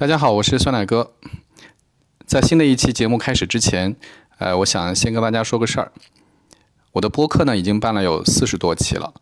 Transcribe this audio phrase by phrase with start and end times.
[0.00, 1.12] 大家好，我是酸奶哥。
[2.24, 3.94] 在新的一期节目开始之前，
[4.38, 5.92] 呃，我想先跟大家说个事儿。
[6.92, 9.12] 我的播客呢，已经办了有四十多期了，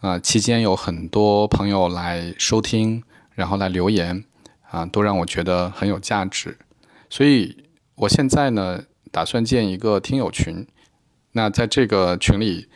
[0.00, 3.02] 啊，期间有很多朋友来收听，
[3.34, 4.24] 然后来留言，
[4.70, 6.56] 啊，都让我觉得很有价值。
[7.10, 7.64] 所以，
[7.96, 10.64] 我现在呢，打算建一个听友群。
[11.32, 12.68] 那在这个群里，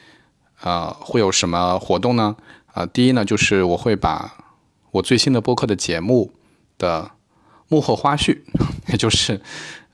[0.62, 2.34] 啊，会有什么活动呢？
[2.72, 4.34] 啊，第一呢，就是我会把
[4.90, 6.32] 我最新的播客的节目
[6.76, 7.12] 的
[7.72, 8.38] 幕后花絮，
[8.88, 9.40] 也就是。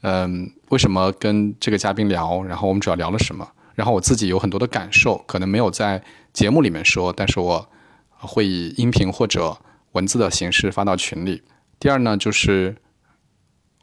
[0.00, 2.42] 嗯，为什么跟这个嘉宾聊？
[2.44, 3.48] 然后我们主要聊了什么？
[3.74, 6.02] 然后我自己有很多的感受，可能没有在
[6.32, 7.68] 节目里面说，但是我
[8.16, 9.58] 会以音频或者
[9.92, 11.42] 文字的形式发到群里。
[11.80, 12.76] 第二呢，就是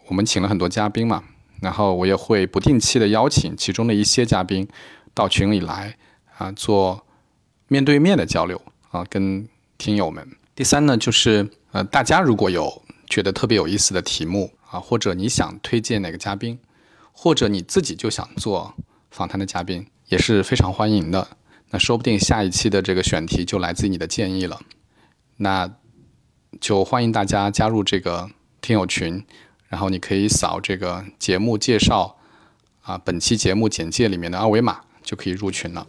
[0.07, 1.23] 我们请了很多嘉宾嘛，
[1.61, 4.65] 然后我也会不定期的邀请其中的一些嘉宾
[5.13, 5.97] 到群里来
[6.37, 7.05] 啊，做
[7.67, 9.45] 面对面的交流啊，跟
[9.77, 10.25] 听友们。
[10.55, 14.51] 第三呢，就是呃，大家如果有觉得特别有意思的题目。
[14.71, 16.59] 啊，或者你想推荐哪个嘉宾，
[17.13, 18.73] 或者你自己就想做
[19.11, 21.27] 访谈的嘉宾，也是非常欢迎的。
[21.69, 24.59] 那说不定下一期的这个选题就来自你的建议了。
[25.37, 25.71] 那
[26.59, 29.23] 就欢迎大家加入这个听友群，
[29.69, 32.17] 然后你可以扫这个节目介绍
[32.81, 35.85] 啊，本期节目简介里面的二维码就可以入群了。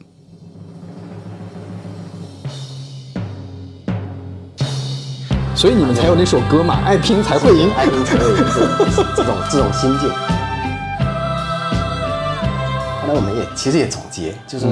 [5.56, 8.36] 所以你们才有那首歌嘛，爱拼才会赢，爱拼才会赢，
[9.16, 10.10] 这种这种心境。
[13.00, 14.66] 后来我们也其实也总结，就是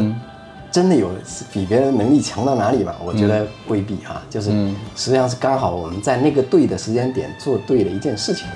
[0.70, 1.08] 真的有
[1.50, 2.92] 比别人能力强到哪里嘛？
[3.02, 4.50] 我觉得未必啊，就是
[4.94, 8.46] 实际上是刚好我们在那个对的时间点做对了一件事情。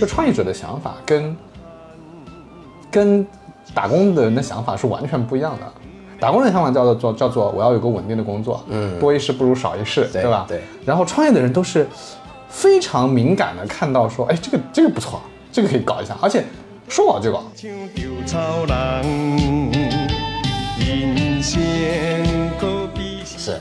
[0.00, 1.36] 这创业者的想法跟
[2.90, 3.24] 跟
[3.72, 5.72] 打工的人的想法是完全不一样的。
[6.20, 10.44] 打工人的想法叫做叫做我要有个稳定的工作，嗯，多一事不如少一事，对吧？
[10.46, 10.60] 对。
[10.84, 11.88] 然后创业的人都是
[12.50, 15.18] 非常敏感的，看到说，哎，这个这个不错，
[15.50, 16.44] 这个可以搞一下，而且
[16.88, 17.42] 说搞就搞。
[17.56, 17.68] 是。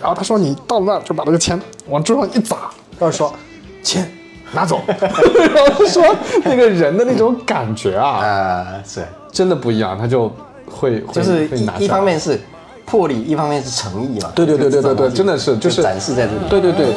[0.01, 2.69] 然后他说你到了那儿就把那个钱往桌上一砸，
[2.99, 3.33] 然后说
[3.81, 4.05] 钱
[4.51, 6.03] 拿走，然后说
[6.43, 10.29] 那个人的那种感觉啊， 呃，是真的不一样，他就。
[10.71, 12.39] 会就是一一方面是
[12.89, 14.31] 魄力，一方面是诚意嘛。
[14.33, 16.39] 对对对对对对，真的是就是展示在这里。
[16.49, 16.95] 对对对。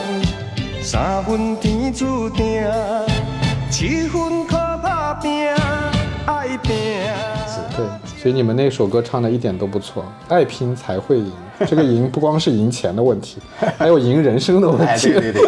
[7.46, 7.84] 是，对，
[8.20, 11.30] 所以你们那首歌唱的一点都不错，爱拼才会赢。
[11.68, 13.36] 这个赢不光是赢钱的问题，
[13.76, 15.12] 还有赢人生的问题。
[15.12, 15.42] 对对对。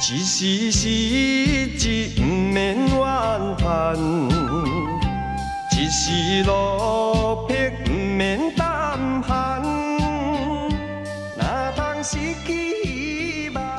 [0.00, 0.69] 是 是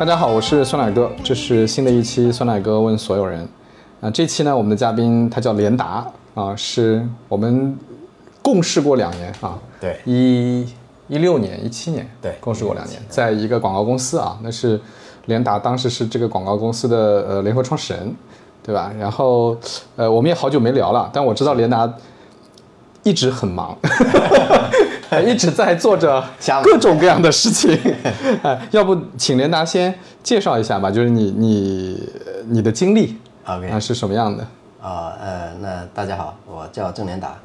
[0.02, 3.48] 大家好，我是酸奶哥，这是新的一期酸奶哥问所有人。
[4.02, 6.04] 啊，这期呢，我们的嘉宾他叫连达
[6.34, 7.78] 啊，是我们
[8.42, 10.66] 共事过两年啊，对，一
[11.08, 14.82] 一六年、一七年，对，共事过两年，在一个广告公司啊，那是。
[15.28, 16.98] 连达当时是这个广告公司的
[17.30, 18.16] 呃联合创始人，
[18.64, 18.92] 对吧？
[18.98, 19.56] 然后
[19.98, 21.88] 呃我们也好久没聊了，但我知道连达
[23.04, 23.78] 一直很忙，
[25.26, 26.24] 一直在做着
[26.64, 27.78] 各种各样的事情。
[28.44, 32.10] 哎，要不请连达先介绍一下吧，就是你你
[32.48, 34.44] 你的经历，OK，是什么样的？
[34.82, 37.36] 啊呃，那大家好，我叫郑连达。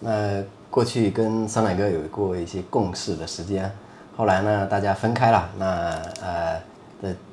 [0.00, 3.70] 那过去跟酸奶哥有过一些共事的时间，
[4.16, 5.66] 后来呢大家分开了，那
[6.22, 6.60] 呃。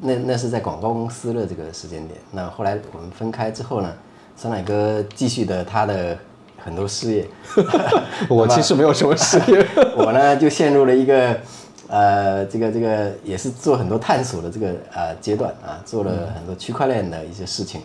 [0.02, 2.20] 那那是在广告公司的这个时间点。
[2.32, 3.90] 那后来我们分开之后呢，
[4.36, 6.18] 酸奶哥继续的他的
[6.64, 7.28] 很多事业。
[8.30, 9.66] 我其实没有什么事业。
[9.98, 11.38] 我呢就陷入了一个
[11.88, 17.82] 呃这个这个也是做很多探索的这个呃阶段啊，做了很多区块链的一些事情。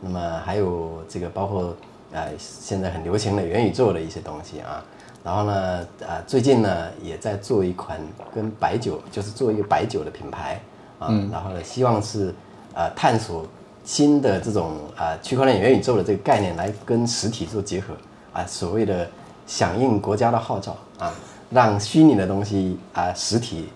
[0.00, 1.76] 那么还有这个包括
[2.12, 4.84] 呃现在很流行的元宇宙的一些东西啊。
[5.24, 7.98] 然后呢啊最近呢也在做一款
[8.34, 10.60] 跟白酒，就是做一个白酒的品牌。
[11.00, 12.34] 啊，然后呢，希望是，
[12.74, 13.46] 呃，探索
[13.84, 17.94] 新的这种啊区块链元宇宙的这个概念来跟实体做结合，
[18.32, 19.08] 啊，所谓的
[19.46, 21.12] 响应国家的号召啊，
[21.50, 23.68] 让虚拟的东西啊实体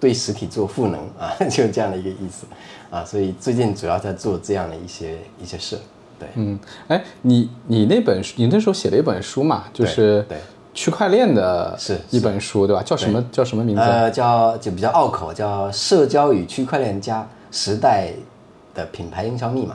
[0.00, 2.46] 对实体做赋能啊， 就这样的一个意思，
[2.90, 5.78] 啊，所以最近主要在做这样的一些一些事，
[6.18, 6.58] 对，嗯，
[6.88, 10.38] 哎，你你那本书，你那时候写了一本书嘛，就是对。
[10.74, 12.80] 区块链的是一本书，对吧？
[12.84, 13.82] 叫什么叫什么名字？
[13.82, 18.12] 呃，叫就比较拗口，叫《社交与区块链加时代
[18.74, 19.74] 的品牌营销密码》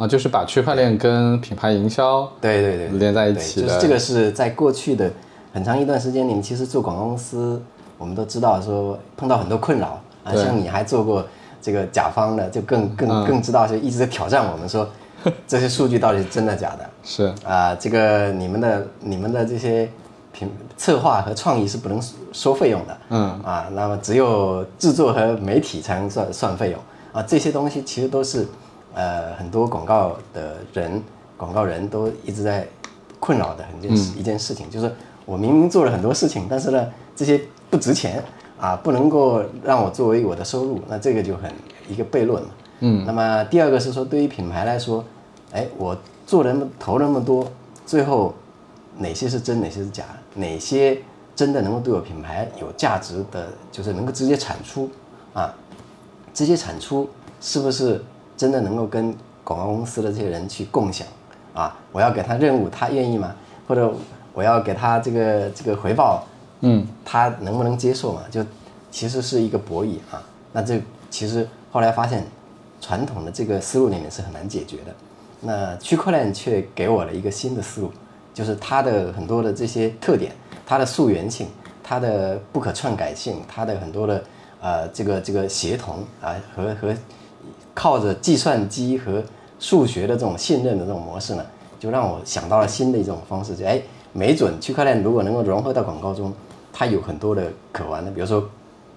[0.00, 0.04] 啊。
[0.04, 5.10] 啊，就是把区块链跟品牌营销对对对，连在一起的就是这个是在过去的
[5.52, 7.60] 很长一段时间里面，其实做广告公司，
[7.98, 11.24] 我们都知道说碰到很多困扰啊，像你还做过
[11.60, 14.88] 这个甲方的，就更更、嗯更知道，就一直在挑战我们说
[15.46, 19.86] 这些数据到底是真的假的是啊、这个你们的你们的这些
[20.32, 26.80] 品策划和创意是不能收收费用的，嗯啊，那么只有制作和媒体才能算算费用
[27.12, 28.46] 啊，这些东西其实都是
[28.94, 31.02] 呃很多广告的人
[31.36, 32.66] 广告人都一直在
[33.18, 34.92] 困扰的很件事、一件事情，就是
[35.24, 38.22] 我明明做了很多事情，但是呢这些不值钱
[38.58, 41.52] 啊，不能够让我作为我的收入，那这个就很
[41.88, 42.48] 一个悖论嘛。
[42.80, 45.04] 嗯，那么第二个是说，对于品牌来说，
[45.52, 45.96] 哎，我
[46.26, 47.46] 做了那么投了那么多，
[47.84, 48.34] 最后
[48.96, 50.04] 哪些是真，哪些是假，
[50.34, 50.98] 哪些
[51.36, 54.88] 真的能够对我品牌有价值的，就是能够直接产出
[55.34, 55.54] 啊，
[56.32, 57.08] 直接产出
[57.40, 58.02] 是不是
[58.40, 59.14] 真的能够跟
[59.44, 61.06] 广告公司的这些人去共享
[61.52, 61.76] 啊？
[61.92, 63.36] 我要给他任务，他愿意吗？
[63.68, 63.92] 或者
[64.32, 66.24] 我要给他这个这个回报，
[66.60, 68.22] 嗯，他能不能接受嘛？
[68.30, 68.42] 就
[68.90, 70.22] 其实是一个博弈啊。
[70.54, 72.26] 那这其实后来发现，
[72.80, 74.94] 传统的这个思路里面是很难解决的。
[75.42, 77.92] 那区块链却给我了一个新的思路，
[78.32, 80.32] 就是它的很多的这些特点，
[80.64, 81.46] 它的溯源性，
[81.84, 84.24] 它的不可篡改性，它的很多的
[84.62, 86.94] 呃这个这个协同啊、和和
[87.80, 89.24] 靠着计算机和
[89.58, 91.42] 数学的这种信任的这种模式呢，
[91.78, 93.80] 就让我想到了新的一种方式，就哎，
[94.12, 96.30] 没准区块链如果能够融合到广告中，
[96.74, 98.46] 它有很多的可玩的，比如说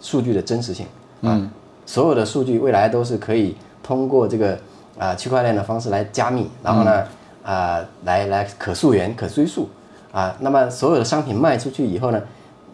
[0.01, 0.85] 数据的真实性，
[1.21, 1.49] 嗯，
[1.85, 4.59] 所有的数据未来都是可以通过这个
[4.99, 7.07] 啊、区块链的方式来加密，然后呢，
[7.41, 9.69] 啊、来来可溯源、可追溯，
[10.11, 12.21] 啊，那么所有的商品卖出去以后呢，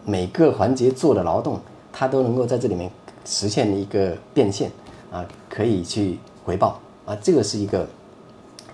[0.04, 1.60] 每个环节做的劳动，
[1.92, 2.90] 它都能够在这里面
[3.24, 4.68] 实现一个变现，
[5.10, 7.86] 啊，可以去回报，啊，这个是一个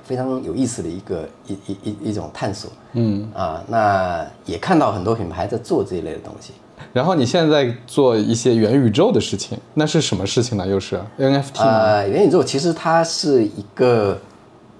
[0.05, 6.53] 非常有意思的一个一一一一种探索，嗯，啊，那也看到很多品牌在做这一类的东西，
[6.93, 10.67] 然后你现在做一些元宇宙的事情，那是什么事情呢？
[10.67, 11.65] 又是 NFT 吗？
[11.65, 14.19] 呃，元宇宙其实它是一个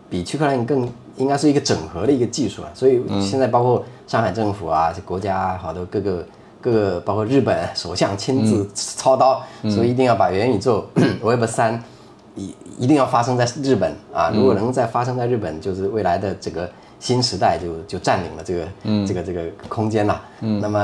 [0.09, 6.25] 比区块链更应该是一个整合的一个技术啊，所以现在包括上海政府啊、国家啊好多各个
[6.67, 9.41] 各个，包括日本首相亲自操刀，
[9.71, 10.85] 所以一定要把元宇宙
[11.23, 11.81] Web 三
[12.35, 16.69] 一一定要发生在日本啊，如果能再发生在日本，就是未来的这个
[16.99, 18.67] 新时代就就占领了这个、
[19.07, 20.21] 这个这个空间了。
[20.41, 20.81] 那么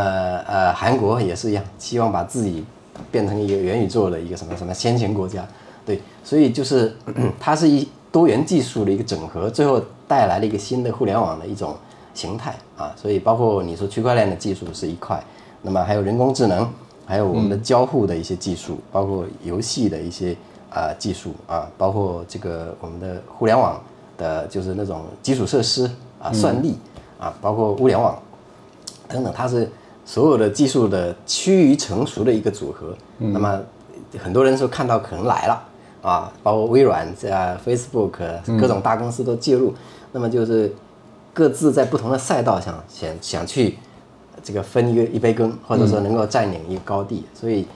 [0.47, 2.65] 呃，韩国也是一样，希望把自己
[3.11, 5.45] 变成一个元宇宙的一个什么什么先行国家。
[5.85, 6.97] 对，所以就是
[7.41, 11.75] 它是一多元技术的一个整合，最后带来了一个新的互联网的一种
[12.15, 12.95] 形态啊。
[12.95, 15.21] 所以包括你说区块链的技术是一块，
[15.63, 16.69] 那么还有人工智能，
[17.07, 20.37] 还有我们的交互的一些技术，包括游戏的一些
[20.71, 23.81] 啊、技术啊，包括这个我们的互联网
[24.19, 25.89] 的，就是那种基础设施
[26.21, 26.77] 啊、算力
[27.19, 28.21] 啊，包括物联网
[29.09, 29.71] 等等，它是
[30.05, 32.97] 所有的技术的趋于成熟的一个组合。
[33.19, 33.61] 那么
[34.19, 35.63] 很多人说看到可能来了
[36.03, 38.19] 啊，包括微软、啊 Facebook
[38.59, 39.73] 各种大公司都介入，
[40.11, 40.75] 那么就是
[41.33, 43.79] 各自在不同的赛道上想想去
[44.43, 47.67] 这个分一个一杯羹，或者说能够占领一个高地，所以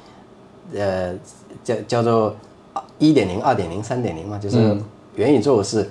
[0.74, 1.14] 呃
[1.62, 2.34] 叫叫做
[2.98, 4.76] 一点零、二点零、三点零嘛，就是
[5.14, 5.88] 元宇宙是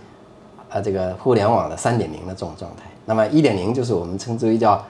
[0.69, 2.83] 啊这个互联网的三点零的这种状态。
[3.05, 4.83] 那么一点零就是我们称之为叫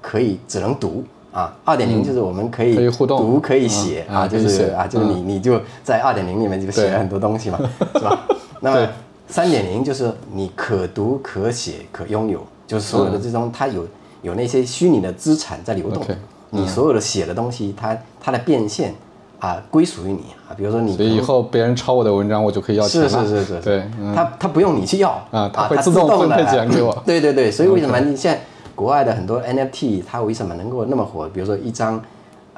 [0.00, 7.58] 可以只能读啊，二点零就是我们可以读可以写啊，就是啊就是你你就在二点零里面就写了很多东西嘛，
[7.94, 8.26] 是吧？
[8.60, 8.88] 那么对。
[9.28, 13.84] 三点零就是你可读可写可拥有，就是所有的这种它有
[14.22, 16.04] 有那些虚拟的资产在流动
[16.50, 18.94] 你所有的写的东西，它它的变现
[19.40, 23.08] 啊归属于你啊，比如说你所以以后别人抄我的文章，我就可以要钱了。
[23.08, 28.40] 是是是是，对，嗯它它不用你去要啊他会自动分配钱给我对对对，所以为什么你现在
[28.74, 31.28] 国外的很多 NFT 它为什么能够那么火？
[31.28, 32.02] 比如说一张。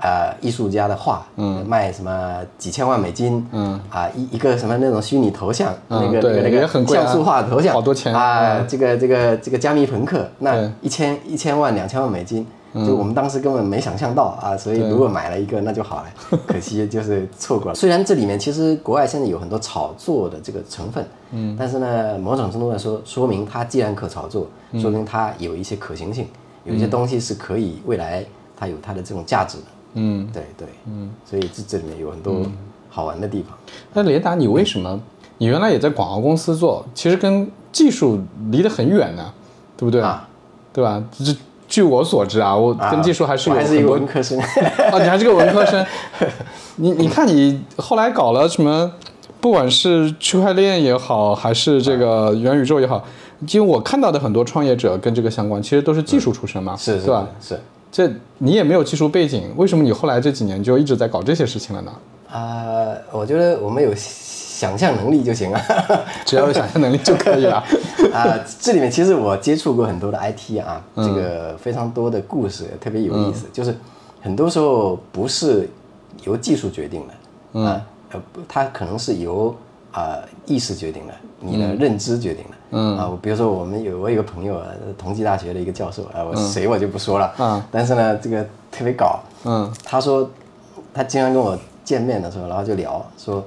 [0.01, 8.69] 呃，艺术家的画，嗯，卖什么几千万美金，嗯，啊，一一个什么那种虚拟头像，嗯那个那个那个像素画的头像，好多钱啊，嗯。
[8.69, 10.29] 这个这个这个加密朋克，对。
[10.39, 17.75] 那一千一千万两千万美金，就我们当时根本没想象到啊，所以如果买了一个那就好了， 可惜就是错过了。
[17.75, 24.47] 虽然这里面其实国外现在有很多炒作的这个成分，嗯，但是呢，某种程度来说，说明它既然可炒作，
[24.81, 26.29] 说明它有一些可行性，
[26.65, 28.25] 有一些东西是可以未来
[28.57, 29.65] 它有它的这种价值的，
[29.95, 32.43] 嗯，对对，嗯，所以这这里面有很多
[32.91, 33.57] 好玩的地方。
[33.93, 35.01] 那雷达，你为什么？
[35.39, 39.33] 你原来也在广告公司做，其实跟技术离得很远呢，
[39.77, 40.01] 对不对？
[40.01, 40.29] 啊
[40.73, 41.03] 对吧？
[41.19, 41.35] 这
[41.67, 45.85] 据我所知啊，我跟技术还是有我还是一个文科生，啊，你还是个文科生，
[46.77, 48.91] 你你看你后来搞了什么
[49.41, 53.05] 不管是区块链也好，还是这个元宇宙也好，
[53.51, 57.29] 因为我看到的很多创业者跟这个相关，其实都是技术出身嘛，是是对吧？
[57.41, 61.93] 是这你也没有技术背景，为什么你后来这几年就一直在搞这些事情了呢？
[62.31, 65.59] 啊、我觉得我们有想象能力就行了。
[66.27, 67.65] 只要有想象能力就可以了。
[68.13, 73.47] 啊、这里面其实我接触过很多的 IT 啊，这个非常多的故事，特别有意思。
[73.51, 73.75] 就是
[74.21, 75.67] 很多时候不是
[76.25, 77.81] 由技术决定的，啊，
[78.11, 79.57] 呃，不它可能是由
[79.93, 82.51] 啊、意识决定的，你的认知决定的。
[82.71, 84.67] 嗯啊，我比如说我们有我有个朋友啊，
[84.99, 87.33] 同济大学的一个教授啊，我谁我就不说了。
[87.39, 89.21] 嗯但是呢，这个特别搞。
[89.45, 90.29] 嗯他说
[90.93, 93.43] 他经常跟我见面的时候，然后就聊说，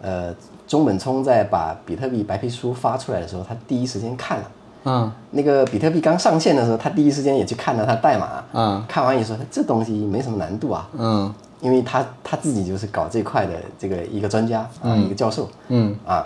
[0.00, 0.34] 呃，
[0.66, 4.44] 中本聪在把比特币白皮书发出来的时候，他第一时间看了。
[4.88, 8.44] 嗯那个比特币刚上线的时候，他第一时间也去看了它代码。
[8.52, 15.48] 嗯看完也说这东西没什么难度啊，嗯因为他他自己就是搞这块的这个一个专家啊，一个教授。
[15.68, 16.24] 嗯啊，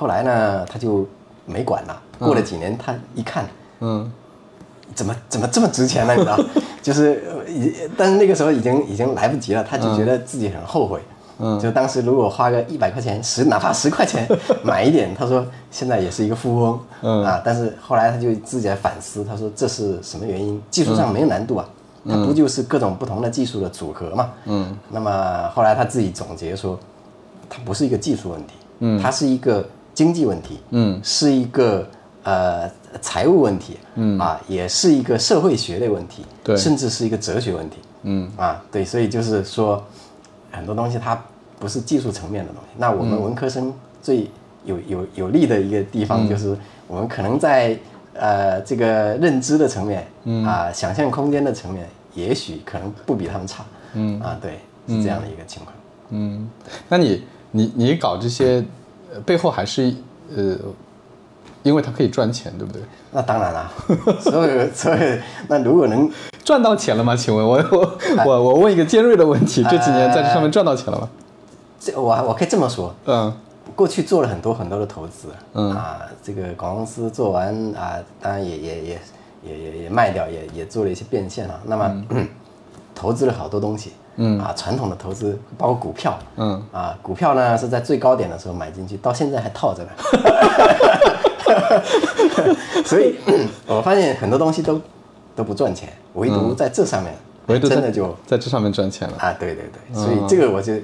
[0.00, 1.06] 后来呢，他就
[1.44, 2.02] 没管了。
[2.18, 3.44] 过了几年，他一看，
[3.80, 4.10] 嗯
[4.94, 6.14] 怎么怎么这么值钱呢？
[6.14, 6.40] 你知道，
[6.82, 7.22] 就是
[7.98, 11.00] 但是那个时候已经已经来不及了，他就觉得自己很后悔。
[11.42, 14.26] 嗯就当时如果花个一百块钱，十哪怕十块钱
[14.64, 16.80] 买一点，他说现在也是一个富翁。
[17.02, 20.62] 嗯啊，但是后来他就自己来反思，他说这是什么原因？
[20.70, 21.68] 技术上没有难度啊，
[22.08, 24.30] 它不就是各种不同的技术的组合嘛？
[24.46, 26.78] 嗯那么后来他自己总结说，
[27.50, 29.66] 它不是一个技术问题，嗯，它是一个
[30.00, 31.86] 经济问题，嗯，是一个
[32.22, 32.70] 呃
[33.02, 34.18] 财务问题，嗯。
[34.18, 36.56] 啊，也是一个社会学的问题，对。
[36.56, 38.26] 甚至是一个哲学问题，嗯。
[38.34, 39.84] 啊，对，所以就是说
[40.50, 41.22] 很多东西它
[41.58, 42.70] 不是技术层面的东西。
[42.78, 44.26] 那我们文科生最
[44.64, 46.56] 有有有利的一个地方就是
[46.88, 47.78] 我们可能在
[48.14, 50.42] 呃这个认知的层面，嗯。
[50.46, 54.18] 啊，想象空间的层面，也许可能不比他们差，嗯。
[54.18, 55.76] 啊，对，是这样的一个情况。
[56.08, 56.48] 嗯，
[56.88, 58.64] 那你你你搞这些，呃
[59.24, 59.94] 背后还是
[60.36, 60.56] 呃，
[61.62, 62.82] 因为它可以赚钱，对不对？
[63.12, 63.70] 那当然啦，
[64.20, 66.10] 所以所以，那如果能
[66.44, 67.14] 赚到钱了吗？
[67.16, 71.08] 请问我我我我问一个尖锐的问题，这几年在这上面赚到钱了吗？
[71.80, 73.32] 这我我可以这么说，嗯
[73.76, 79.00] 过去做了很多很多的投资，嗯啊，这个广告公司做完啊，当然也也也
[79.44, 81.58] 也也也卖掉，也也做了一些变现啊。
[81.64, 82.04] 那么、
[82.94, 89.90] 投资了好多东西，嗯啊，传统的投资包括股票，嗯啊，股票呢是在最高点的时候买进去，到现在还套着呢。
[92.84, 93.16] 所以
[93.66, 94.80] 我发现很多东西都
[95.34, 99.16] 都不赚钱，唯独在这上面，嗯唯独在真的就在这上面赚钱了。
[99.18, 100.74] 啊，对对对，所以这个我就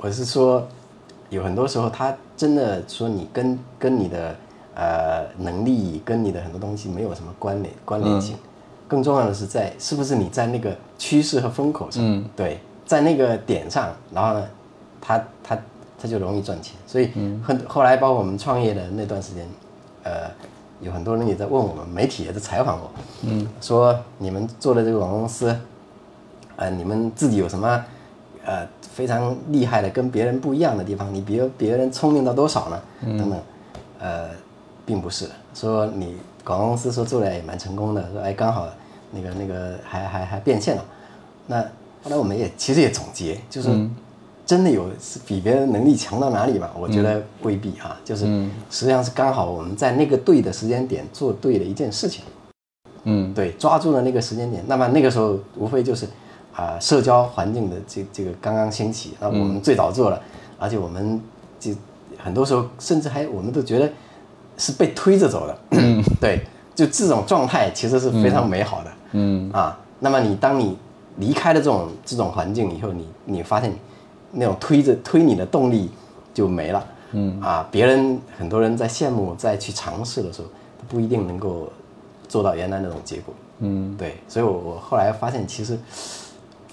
[0.00, 0.66] 我是说，
[1.30, 4.36] 有很多时候他真的说你跟跟你的
[4.74, 8.36] 呃能力跟你的很多东西没有什么关联关联性，
[8.92, 14.46] 更重要的是在是不是你在那个趋势和风口上，嗯对，在那个点上，然后呢，
[15.00, 15.58] 他他
[15.98, 17.10] 他就容易赚钱，所以
[17.42, 19.48] 很后来包括我们创业的那段时间，
[20.04, 20.30] 呃。
[20.84, 22.90] 有很多人也在问我们，媒体也在采访我，
[23.22, 25.56] 嗯，说你们做的这个广告公司，
[26.56, 27.84] 呃，你们自己有什么
[28.44, 31.14] 呃非常厉害的跟别人不一样的地方？
[31.14, 32.82] 你比别人聪明到多少呢？
[33.00, 33.40] 等等，
[34.00, 34.30] 呃，
[34.84, 38.68] 并不是说你广告公司说做的也蛮成功的，说哎刚好
[39.10, 40.84] 那个那个还还还变现了。
[41.46, 41.60] 那
[42.02, 43.68] 后来我们也其实也总结，就是
[44.44, 46.70] 真的有是比别人能力强到哪里嘛？
[46.78, 48.24] 我觉得未必啊，就是
[48.70, 52.24] 实际上是刚好我们在那个对的时间点做对了一件事情。
[53.04, 54.62] 嗯对，抓住了那个时间点。
[54.66, 56.06] 那么那个时候无非就是
[56.54, 60.20] 啊、社交环境的这这个刚刚兴起，那我们最早做了，
[60.58, 61.20] 而且我们
[61.58, 61.72] 就
[62.18, 63.90] 很多时候甚至还我们都觉得
[64.62, 65.58] 是被推着走的。
[66.20, 68.90] 对，就这种状态其实是非常美好的。
[69.12, 70.78] 嗯啊，那么你当你
[71.16, 73.72] 离开了这种这种环境以后，你你发现
[74.30, 75.90] 那种推着推你的动力
[76.32, 76.86] 就没了。
[77.10, 80.46] 嗯啊，别人很多人在羡慕在去尝试的时候，
[80.88, 81.70] 不一定能够
[82.28, 83.34] 做到原来那种结果。
[83.58, 85.76] 嗯对，所以我我后来发现其实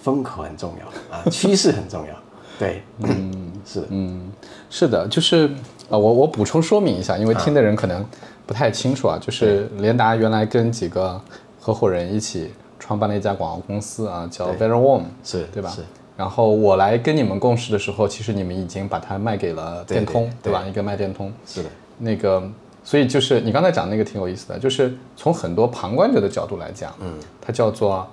[0.02, 2.14] 风口很重要啊，趋势很重要。
[2.58, 4.32] 对，嗯，是的，嗯，
[4.70, 5.50] 是的，就是
[5.90, 8.06] 啊、呃我我补充说明一下，因为听的人可能
[8.46, 11.20] 不太清楚啊，就是联达原来跟几个
[11.60, 15.70] 合伙人一起创办了一家广告公司啊，叫 Very Warm，是对吧？
[15.70, 15.82] 是。
[16.16, 20.66] 然后我来跟你们共事的时候，其实你们已经把它卖给了电通，对吧？
[20.68, 22.44] 一个卖电通，是的，那个，
[22.84, 28.06] 所以就是你刚才讲那个挺有意思的，就是从很多旁观者的角度来讲，嗯，它叫做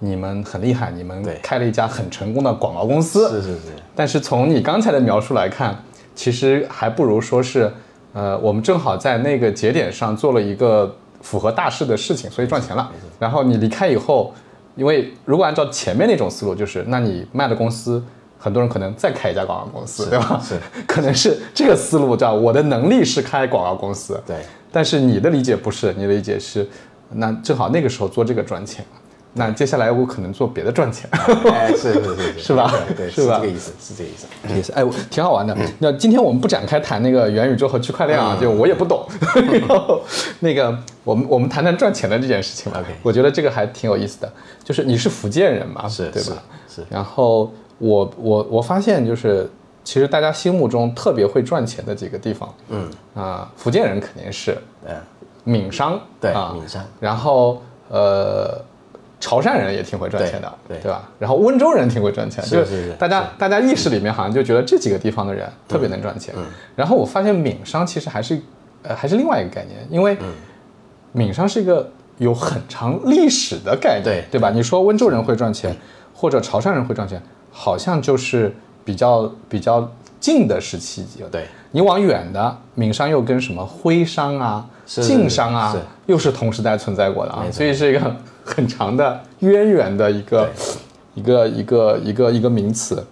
[0.00, 3.60] 你们很厉害，你们开了一家很成功的广告公司，是是是，
[3.94, 5.80] 但是从你刚才的描述来看，
[6.14, 7.72] 其实还不如说是，
[8.12, 12.90] 呃，我们正好在那个节点上做了一个符合大势的事情，所以赚钱了。
[13.18, 14.34] 然后你离开以后，
[14.76, 18.02] 因为如果按照前面那种思路，就是那你卖了公司，
[18.38, 20.40] 很多人可能再开一家广告公司，对吧？
[20.42, 24.36] 是， 可能是这个思路，这样我的能力是开广告公司，对，
[24.72, 26.68] 但是你的理解不是，你的理解是，
[27.10, 28.84] 那正好那个时候做这个赚钱，
[29.34, 31.08] 那接下来我可能做别的赚钱，
[31.50, 32.54] 哎，是是是是。
[32.54, 32.72] 吧？
[32.96, 33.38] 对，是吧？
[33.40, 34.26] 这个意思，是这个意思。
[34.54, 35.56] 也是，哎，我挺好玩的。
[35.78, 39.06] 那今天我们不展开谈那个元宇宙和区块链啊，就我也不懂。
[39.34, 40.00] 然后
[40.40, 42.84] 那个，我们我们谈谈赚钱的这件事情吧。
[43.02, 44.30] 我觉得这个还挺有意思的。
[44.62, 46.42] 就是你是福建人嘛，是对吧？
[46.68, 46.86] 是是。
[46.90, 49.48] 然后我我我发现就是，
[49.82, 52.90] 其实大家心目中特别会赚钱的几个地方，嗯。
[53.14, 54.94] 啊、福建人肯定是嗯，
[55.44, 56.82] 闽商，对啊，闽商。
[57.00, 57.60] 然后
[57.90, 58.58] 呃，
[59.22, 61.08] 潮汕人也挺会赚钱的，对对吧？
[61.16, 66.34] 然后温州人挺会赚钱，是就是是大家大家意识里面好像就觉得这几个地方的人特别能赚钱。
[66.36, 68.40] 嗯然后我发现闽商其实还是
[68.82, 70.32] 呃还是另外一个概念，因为嗯
[71.12, 71.88] 闽商是一个
[72.18, 74.50] 有很长历史的概念，对对吧？
[74.50, 75.72] 你说温州人会赚钱，
[76.12, 78.52] 或者潮汕人会赚钱，好像就是
[78.84, 79.88] 比较比较
[80.18, 81.06] 近的时期。
[81.30, 90.50] 对，你往远的闽商又跟什么徽商啊、晋商啊是，又是同时代存在过的啊所以是一个很长的渊源的一个
[91.14, 93.06] 一个一个一个一个名词。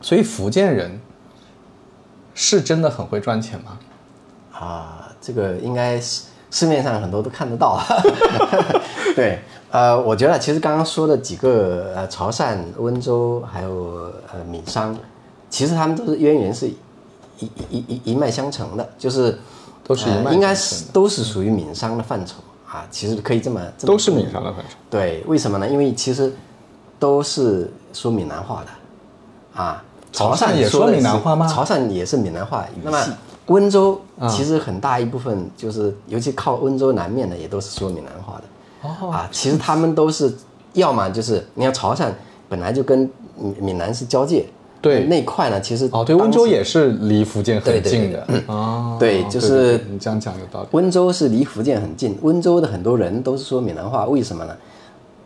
[0.00, 1.00] 所以福建人
[2.34, 3.78] 是真的很会赚钱吗？
[4.52, 7.80] 啊，这个应该是市面上很多都看得到。
[9.16, 9.38] 对，
[9.70, 14.94] 呃，我觉得其实刚刚说的几个呃，潮汕、温州还有呃闽商，
[15.48, 16.76] 其实他们都是渊源是一
[17.38, 19.38] 一一一一脉相承的，就是
[19.82, 22.34] 都是应该是都是属于闽商的范畴
[22.74, 22.86] 啊。
[22.90, 24.76] 其实可以这么这么都是闽商的反正。
[24.90, 25.68] 对，为什么呢？
[25.68, 26.32] 因为其实
[26.98, 29.82] 都是说闽南话的啊。
[30.12, 32.80] 潮潮汕也说闽南话吗潮汕也是闽南话语系。
[32.84, 32.98] 那么
[33.46, 38.88] 温州啊其实很大一部分就是，尤其靠温州南面的，也都是说闽南话的。
[38.88, 40.32] 哦啊，其实他们都是，
[40.74, 42.12] 要么就是你看潮汕
[42.48, 44.46] 本来就跟闽闽南是交界，
[44.84, 50.68] 对那块呢，其实哦，对，温州也是离福建很近的对哦，对就是你这样讲有道理。
[50.72, 54.54] 温州是离福建很近，温州的很多人都是说闽南话，为什么呢？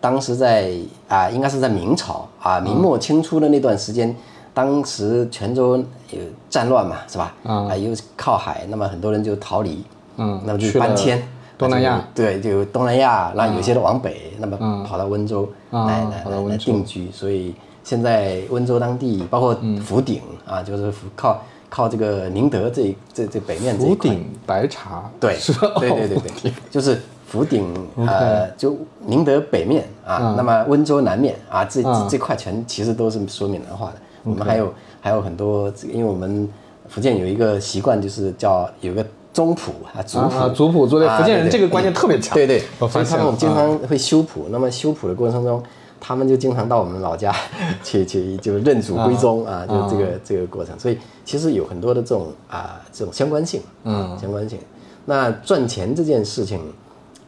[0.00, 0.72] 当时在
[1.08, 4.14] 啊、应该是在明朝啊，明末清初的那段时间，
[4.54, 5.76] 当时泉州
[6.10, 7.34] 有战乱嘛，是吧？
[7.42, 9.84] 啊、又靠海，那么很多人就逃离，
[10.18, 11.20] 嗯那么就去搬迁。
[11.58, 17.52] 东南亚对，就东南亚，那有些人往北，那么跑到温州啊来来来定居，所以
[17.88, 19.80] 现在温州当地包括嗯。
[19.80, 25.54] 福鼎啊，就是福靠靠这个宁德这这这北面这一块，福鼎白茶，对，是？
[25.80, 31.84] 对对对哦对， 就是福鼎呃，就宁德北面啊，那么温州南面啊，这嗯。
[32.04, 33.94] 这这块全其实都是说闽南话的。
[34.22, 36.46] 我们还有还有很多，因为我们
[36.90, 40.36] 福建有一个习惯，就是叫有个宗谱啊，族谱。
[40.36, 42.34] 啊，族谱福建人这个观念特别强。
[42.34, 44.46] 对对，所以他们经常会修谱。
[44.50, 45.62] 那么修谱的过程中，
[46.00, 47.34] 他们就经常到我们老家
[47.82, 50.78] 去去就认祖归宗啊，就这个这个过程。
[50.78, 54.58] 所以其实有很多的这种啊这种相关性，嗯，相关性。
[55.04, 56.60] 那赚钱这件事情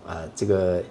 [0.06, 0.83] 啊，这个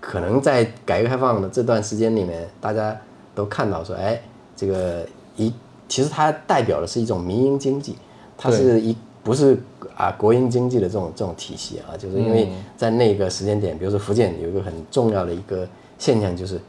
[0.00, 2.96] 可能在改革开放的这段时间里面，大家
[3.34, 4.20] 都看到说，哎，
[4.56, 5.52] 这个一
[5.88, 7.96] 其实它代表的是一种民营经济，
[8.36, 9.56] 它是一不是
[9.96, 15.68] 啊国营经济的这种这种体系啊，就是因为嗯在那个时间点，比如说福建有一个很重要的一个
[15.98, 16.60] 现象，就是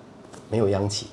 [0.53, 1.07] 没有央企，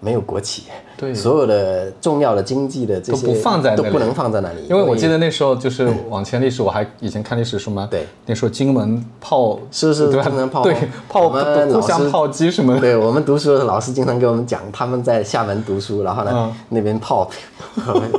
[0.00, 0.64] 没有国企，
[0.96, 1.14] 对。
[1.14, 10.24] 所有的重要的经济的这些都不放在都不能放在那里，因为我记得那时候就是往前历史，我还以前看历史书嘛，对，那时候金门炮是是对吧？
[10.24, 10.64] 金门炮。
[10.64, 10.74] 对
[11.08, 16.52] 炮互相炮击什么的，对我们读书的时候，老师经常给我们讲，他们在厦门读书，然后呢，嗯。
[16.70, 17.30] 那边炮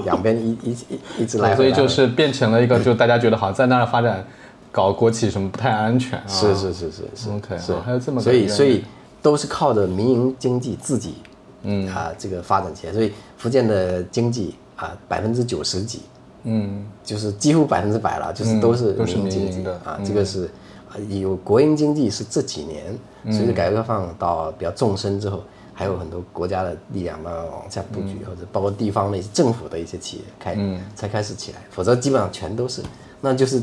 [0.05, 4.25] 两边一一一一直来所以就是变成了一个，就大家觉得好像在那儿发展
[4.71, 6.23] 搞国企什么不太安全啊。
[6.27, 7.29] 是是是是是。
[7.31, 8.83] OK，还有这么个所以所以
[9.21, 11.15] 都是靠着民营经济自己，
[11.63, 11.87] 嗯。
[11.87, 16.01] 啊这个发展起来，所以福建的经济啊百分之九十几，
[16.43, 19.79] 嗯，就是几乎百分之百了，就是都是民营经济的。
[19.85, 19.93] 嗯。
[19.93, 20.49] 啊，这个是
[20.89, 23.31] 啊有国营经济是这几年嗯。
[23.31, 28.07] 随着改革开放到比较纵深之后，还有很多国家的力量慢慢往下布嗯。
[28.07, 30.57] 局，或者包括地方的一些政府的一些企业开
[30.95, 32.81] 才开始起来，否则基本上全都是，
[33.21, 33.61] 那就是。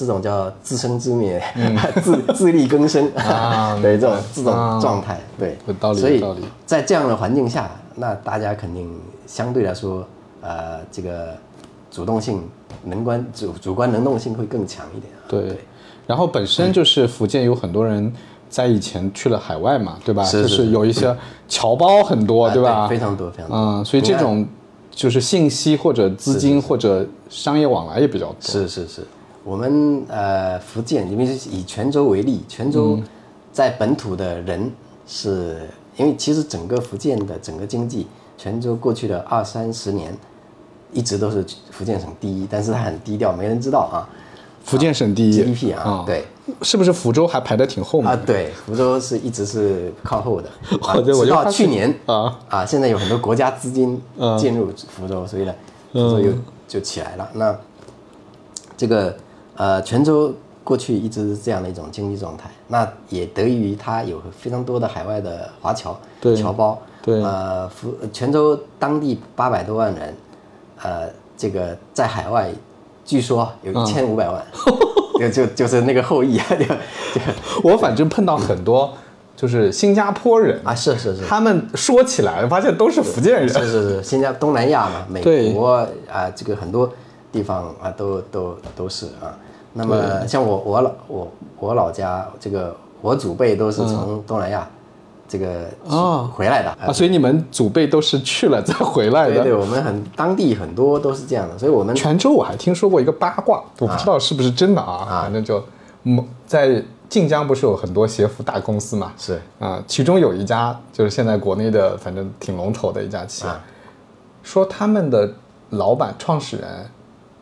[0.00, 1.42] 这种叫自生自灭，
[2.02, 6.24] 自自力更生嗯啊 对这种这种啊状态，对有道，理所以
[6.64, 8.90] 在这样的环境下，那大家肯定
[9.26, 10.02] 相对来说，
[10.40, 11.34] 呃，这个
[11.90, 12.42] 主动性、
[12.82, 15.28] 能观主主观能动性会更强一点啊。
[15.28, 15.58] 对。
[16.06, 18.10] 然后本身就是福建有很多人
[18.48, 20.24] 在以前去了海外嘛，对吧？
[20.24, 21.14] 是是就是有一些
[21.46, 22.88] 侨胞很多，啊对吧？
[22.88, 23.54] 非常多，非常多。
[23.56, 24.46] 嗯，所以这种
[24.90, 28.36] 就是信息或者资金或者商业往来也比较多。
[28.40, 29.06] 是是是，
[29.44, 32.98] 我们呃福建，因为是以泉州为例，泉州
[33.52, 34.70] 在本土的人
[35.06, 40.16] 是，因为其实整个福建的整个经济泉州过去的二三十年
[40.92, 44.08] 一直都是福建省第一，但是它很低调，没人知道啊。
[44.62, 46.22] 福建省第一 GDP 啊，对，
[46.60, 48.10] 是不是福州还排得挺后面？
[48.10, 50.50] 啊，对，福州是一直是靠后的。
[51.02, 55.54] 直到去年啊啊，现在有很多国家资金嗯进入福州，所以呢，
[55.92, 56.32] 福州又
[56.68, 57.26] 就起来了。
[57.32, 57.56] 那
[58.76, 59.16] 这个
[59.60, 60.32] 呃，泉州
[60.64, 66.80] 过去一直是这样的一种经济状态，那也得益于它有非常多的海外的华侨对侨胞。
[67.02, 70.16] 对呃，福泉州当地八百多万人，
[70.82, 72.50] 呃，这个在海外
[73.04, 74.42] 据说有嗯一千五百万，
[75.20, 77.20] 就就就是那个后裔啊，就就
[77.62, 78.94] 我反正碰到很多
[79.36, 81.26] 就是新加坡人啊，是是是。
[81.26, 83.46] 他们说起来发现都是福建人。
[83.46, 86.90] 是是是，新加东南亚嘛，美国啊，这个很多
[87.30, 89.36] 地方啊，都都都是啊。
[89.72, 94.68] 那么像我我老我我老家这个我祖辈都是从东南亚
[95.28, 95.46] 这个
[95.84, 99.36] 去哦回来的啊，所以你们祖辈都是去了再回来的。
[99.36, 105.62] 对对，我们很当地很多都是这样的，所以我们泉州我还听说过一个八卦，我不知道是不是真的啊，反正就，
[106.02, 109.40] 嗯，在晋江不是有很多鞋服大公司嘛，是。
[109.60, 113.60] 啊，其中有一家就是现在国内的，反正挺龙头的一家企业，啊。
[114.42, 115.32] 说他们的
[115.70, 116.68] 老板创始人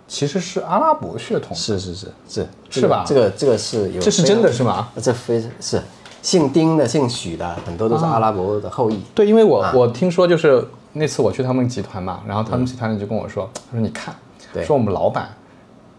[0.08, 2.48] 其实是阿拉伯血统，是是是是。
[2.70, 3.04] 是吧？
[3.06, 4.88] 这个这个是有，这是真的是吗？
[5.00, 5.80] 这非是
[6.22, 9.00] 姓丁的、姓许的，很多都是阿拉伯的后裔。
[9.14, 14.14] 对，因为我、我听说就是那次我去他们集团嘛，然后他们集团人就跟我说，他说你看，
[14.52, 14.64] 对。
[14.64, 15.28] 说我们老板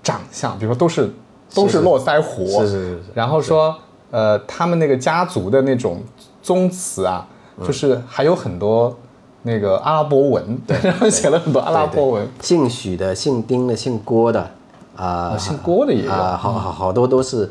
[0.03, 1.13] 长相，比如说都是
[1.53, 3.03] 都是络腮胡，是是是是。
[3.13, 3.75] 然后说
[4.11, 6.03] 呃他们那个家族的那种
[6.43, 7.25] 宗祠啊，
[7.65, 8.95] 就是还有很多
[9.43, 14.51] 那个阿拉伯文，对， 然后写了很多阿拉伯文，姓许的、姓丁的、姓郭的，
[14.95, 16.11] 啊、姓郭的也有。
[16.11, 17.49] 啊、好好好多都是，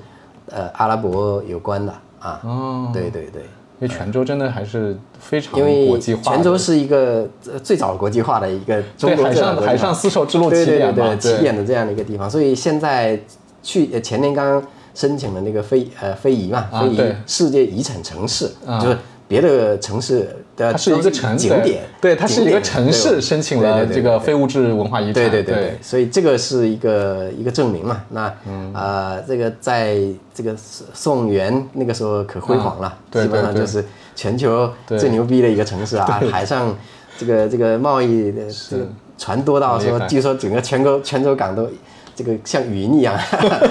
[0.51, 2.41] 呃，阿拉伯有关的啊。
[2.45, 2.91] 哦。
[2.93, 3.43] 对对对，
[3.81, 13.19] 因为泉州真的还是非常因为国际化的，泉州是一个呃最早国际化的一个中国海上海上丝绸之路起点嘛起点的这样的一个地方，所以现在
[13.63, 14.63] 去呃前年刚刚
[14.95, 18.79] 申请了那个非呃非遗嘛，非遗世界遗产城市，啊。
[18.79, 28.03] 就是别的城市的它是一个城景点，对，它是一个城市申请对了这个非物质文化遗产，对对对对，所以这个是一个一个证明嘛。
[28.09, 29.99] 那嗯呃，这个在
[30.35, 30.57] 这个
[30.95, 33.85] 宋元那个时候可辉煌了，基本上就是
[34.17, 36.75] 全球最牛逼的一个城市啊，海上
[37.19, 38.89] 这个这个贸易的这个
[39.19, 41.69] 船多到说据说整个泉州泉州港都
[42.17, 43.15] 这个像云一样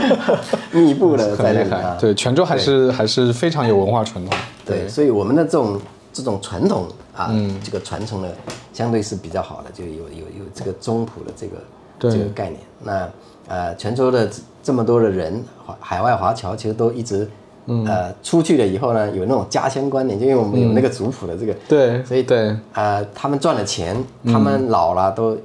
[0.71, 1.97] 密布的在那里啊。。
[1.99, 4.37] 对，泉州还是还是非常有文化传统。
[4.67, 5.79] 对，所以我们的这种
[6.11, 7.59] 这种传统啊，嗯。
[7.63, 8.35] 这个传承的
[8.73, 11.53] 相对是比较好的，就有有有这个中谱的这个
[11.97, 12.11] 对。
[12.11, 12.59] 这个概念。
[12.83, 13.09] 那
[13.47, 17.29] 呃，泉州的这这么多的人，华海外华侨其实都一直。
[17.65, 17.85] 嗯。
[17.85, 22.55] 呃，出去了以后呢，有那种家乡观念，就因为我们有那个族谱的这个，对所以对。
[22.73, 25.37] 呃，他们赚了钱，他们老了都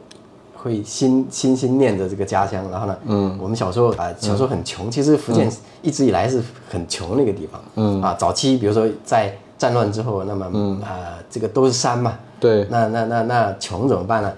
[0.62, 2.70] 会心心心念着这个家乡。
[2.70, 5.50] 然后呢，嗯，我们小时候啊、小时候很穷，其实福建
[5.82, 8.00] 一直以来是很穷的一个地方，嗯。
[8.00, 10.80] 啊，早期比如说在战乱之后，那么嗯。
[10.80, 12.66] 啊、这个都是山嘛，对。
[12.70, 14.32] 那那那那穷怎么办呢？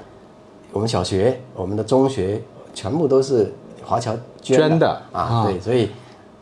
[0.73, 2.43] 我们小学、我们的中学
[2.75, 3.53] 全部都是
[3.85, 4.91] 华侨捐捐的。
[5.13, 5.45] 啊，啊。
[5.45, 5.91] 对，所以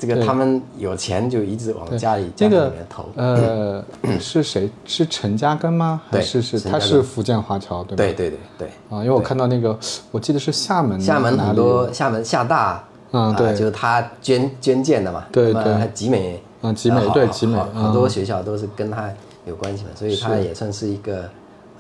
[0.04, 3.84] 这个他们有钱就一直往家里这个家里面投，呃，
[4.18, 4.68] 是谁？
[4.84, 6.00] 是陈嘉庚吗？
[6.10, 7.96] 还对是是他是福建华侨对吧？
[7.96, 8.68] 对对对对。
[8.90, 9.78] 啊，因为我看到那个，
[10.10, 13.54] 我记得是厦门厦门很多，厦门厦大，啊嗯对。
[13.54, 15.62] 就是他捐捐建的嘛，对对。
[15.74, 17.80] 还集美，嗯集美对集美好嗯。
[17.84, 19.08] 好多学校都是跟他
[19.46, 21.30] 有关系的，所以他也算是一个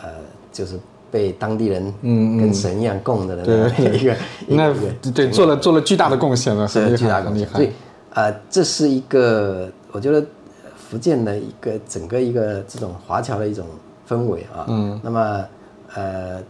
[0.00, 0.08] 呃，
[0.52, 0.78] 就是
[1.10, 2.38] 被当地人嗯嗯。
[2.38, 3.56] 跟神一样供着的对。
[3.56, 4.12] 那样的一个
[4.46, 4.72] 一那
[5.12, 7.64] 对做了做了巨大的贡献了，很是厉巨大贡献，害很厉害。
[7.64, 7.72] 所以。
[8.14, 10.24] 呃，这是一个我觉得
[10.76, 13.66] 福建的一个整个一个这种华侨的一种
[14.08, 14.66] 氛围啊。
[14.68, 15.00] 嗯。
[15.02, 15.44] 那么
[15.94, 16.42] 呃，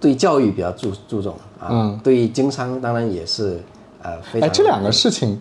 [0.00, 1.68] 对教育比较注注重啊。
[1.70, 2.00] 嗯。
[2.02, 3.60] 对经商当然也是
[4.02, 4.48] 呃非常。
[4.48, 5.40] 哎，这两个事情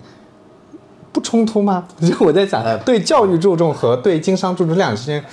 [1.11, 1.87] 不冲突吗？
[1.99, 5.23] 就我在想，呃对教育注重和对经商注重这两个之间，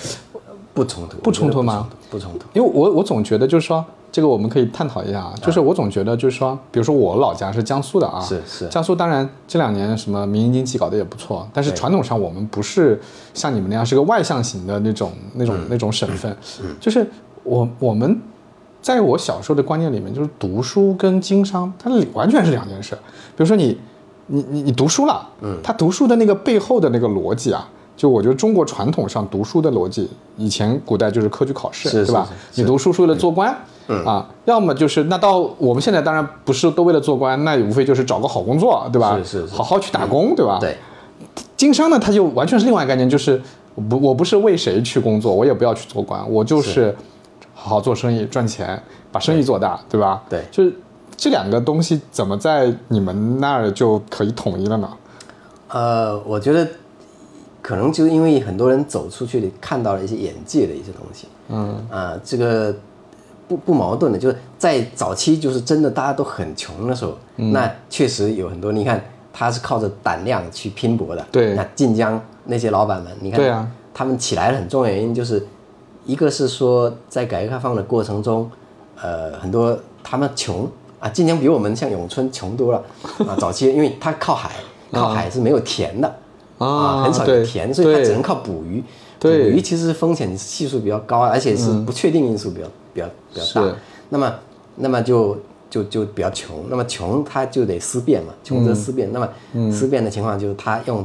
[0.73, 1.89] 不冲突，不冲突吗？
[2.11, 2.47] 不冲突。
[2.55, 8.69] 因为我我总觉得就是说，这个我们可以探讨一下啊，就是我总觉得就是说，比如说我老家是江苏的啊，是是。
[8.69, 13.01] 江苏当然这两年什么民营经济搞得也不错，但是传统上我们不是
[13.35, 16.37] 像你们那样是个外向型的那种那种那种省份，
[16.79, 17.05] 就是
[17.43, 18.17] 我我们。
[18.81, 22.95] 在我小时候的观念里面，就是读书跟经商，它完全是两件事。
[23.35, 23.79] 比如说你，
[24.27, 32.29] 你你你读书了，嗯，他读书的那个背后的那个逻辑啊，就我觉得中国传统上读书的逻辑，以前古代就是科举考试，是对吧？
[32.57, 33.57] 你读书是为了做官，嗯
[34.05, 39.17] 啊，要么就是那到我们现在当然不是都为了做官，那无非就是找个好工作，对吧？
[39.19, 40.59] 是是是好好去打工，对吧？。
[40.61, 40.77] 对，
[41.57, 43.41] 经商呢，它就完全是另外一个概念，就是
[43.75, 46.95] 我不我不是为谁去工作，我也不要去做官，我就是
[47.55, 50.23] 好好做生意赚钱，把生意做大，对吧？
[50.29, 50.73] 对就是
[51.17, 54.89] 这两个东西怎么在你们那儿就可以统一了呢？
[55.69, 56.67] 呃，我觉得
[57.63, 62.75] 可能就是因为很多人走出去看到了一些眼界的一些东西，嗯啊、这个
[63.47, 69.03] 不不矛盾的，就是在早期就是真的大家都很穷的时候，嗯那确实有很多，你看
[69.33, 75.47] 他是靠着胆量去拼搏的，对那晋江那些老板们，你看，对啊他们起来的很重要原因就是，
[76.05, 78.51] 一个是说在改革开放的过程中，
[79.01, 82.83] 呃，很多他们穷啊，晋江比我们像永春穷多了
[83.29, 84.51] 啊，早期因为它靠海，
[84.93, 86.15] 靠海是没有田的。
[86.57, 88.83] 啊，很少有田，所以它只能靠捕鱼。
[89.19, 93.77] 对捕鱼其实风险系数比较高，而且是不确定因素比较、比较比较大。
[94.09, 94.35] 那么，
[94.77, 95.37] 那么就
[95.69, 96.65] 就就比较穷。
[96.71, 99.13] 那么穷他就得思变嘛，穷则思变。
[99.13, 99.29] 那么
[99.71, 101.05] 思变的情况就是他用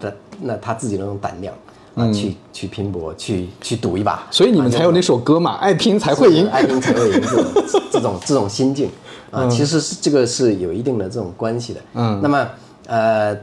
[0.00, 1.54] 的那他自己的那种胆量
[1.94, 4.26] 啊，去去拼搏，去去赌一把。
[4.30, 6.48] 所以你们才有那首歌嘛，爱拼才会赢。
[6.48, 7.44] 爱拼才会赢这种
[7.90, 8.90] 这种这种心境
[9.30, 11.80] 啊，其实是这个是有一定的这种关系的。
[11.94, 12.48] 嗯，那么
[12.86, 13.36] 呃，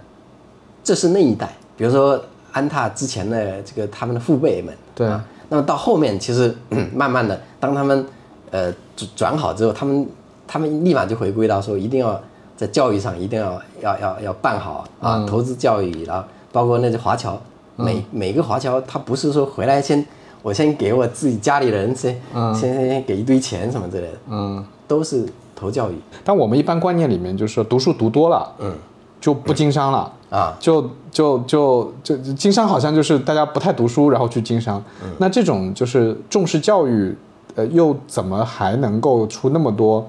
[0.83, 2.19] 这是那一代，比如说
[2.51, 6.55] 安踏之前的这个他们的父辈们，对啊，那么到后面其实
[6.95, 8.05] 慢慢的，当他们
[8.51, 10.07] 呃转转好之后，他们
[10.47, 12.19] 他们立马就回归到说一定要
[12.55, 15.25] 在教育上一定要要要要办好啊，嗯。
[15.25, 17.41] 投资教育，然后包括那些华侨，
[17.75, 20.05] 每每个华侨他不是说回来先
[20.41, 22.21] 我先给我自己家里人先、
[22.53, 25.25] 先先先给一堆钱什么之类的，嗯，都是
[25.55, 25.95] 投教育。
[26.23, 28.73] 但我们一般观念里面就是说，读书读多了，嗯，
[29.19, 30.11] 就不经商了。
[30.31, 34.83] 啊，就就就就就经商好像就是大家不太读书，然后去经商。
[35.17, 37.15] 那这种就是重视教育，
[37.55, 40.05] 呃，又怎么还能够出那么多，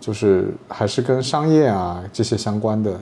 [0.00, 2.98] 就是还是跟商业啊这些相关的，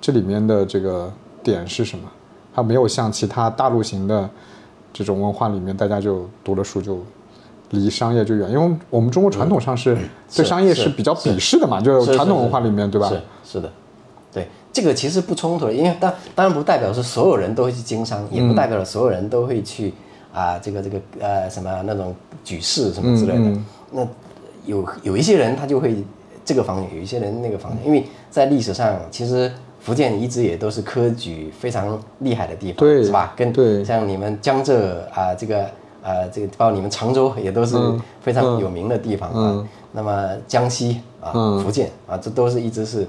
[0.00, 2.04] 这里面的这个点是什么？
[2.54, 4.28] 它没有像其他大陆型的
[4.92, 6.98] 这种文化里面，大家就读了书就
[7.70, 9.96] 离商业就远，因为我们中国传统上是
[10.34, 13.08] 对商业是是比较鄙视的嘛，就传统文化里面，对吧？
[13.08, 13.72] 是是的，
[14.32, 19.92] 对，这个其实不冲突的，因为当当然不代表是所有人都会去经商，也嗯不代表所有人都会去
[20.34, 23.44] 啊、这个这个呃什么那种举事什么之类的。
[23.44, 24.06] 嗯那
[24.66, 26.04] 有有一些人他就会
[26.44, 29.50] 这个方向，有一些人那个方向，因为在历史上其实。
[29.84, 33.34] 福建一直也都是科举非常厉害的地方，对是吧？
[33.36, 35.66] 跟对像你们江浙啊、这个
[36.02, 39.34] 呃，这个包括你们常州也都是嗯非常有名的地方啊。
[39.36, 43.06] 嗯那么江西啊、嗯福建啊，这都是一直是，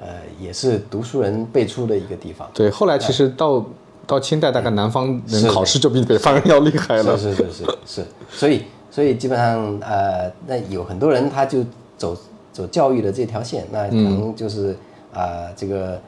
[0.00, 0.08] 呃，
[0.40, 2.50] 也是读书人辈出的一个地方。
[2.52, 3.64] 对，后来其实到
[4.06, 7.18] 到清代，大概南方人考试就比北方人要厉害了。
[7.18, 11.64] 是是是是是，所以所以基本上呃，那有很多人他就
[11.98, 12.16] 走
[12.52, 14.76] 走教育的这条线，那可能就是
[15.12, 16.00] 啊、这个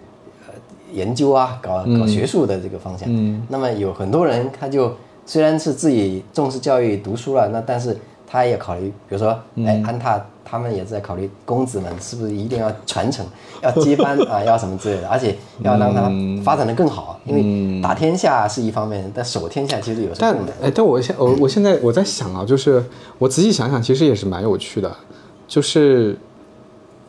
[0.46, 0.54] 呃
[0.92, 3.08] 研究啊，搞搞学术的这个方向。
[3.10, 4.94] 嗯，那么有很多人他就
[5.26, 7.96] 虽然是自己重视教育读书了，那但是
[8.28, 10.22] 他也考虑，比如说哎安踏。
[10.50, 13.22] 他们也在考虑公子们是不是一定要传承、
[13.62, 16.10] 要接班啊，要什么之类的，而且要让他
[16.42, 17.20] 发展的更好。
[17.26, 20.34] 因为打天下是一方面，但守天下其实有时候但。
[20.62, 22.82] 哎，但我现我我现在我在想啊，就是
[23.18, 24.90] 我仔细想想，其实也是蛮有趣的，
[25.46, 26.16] 就是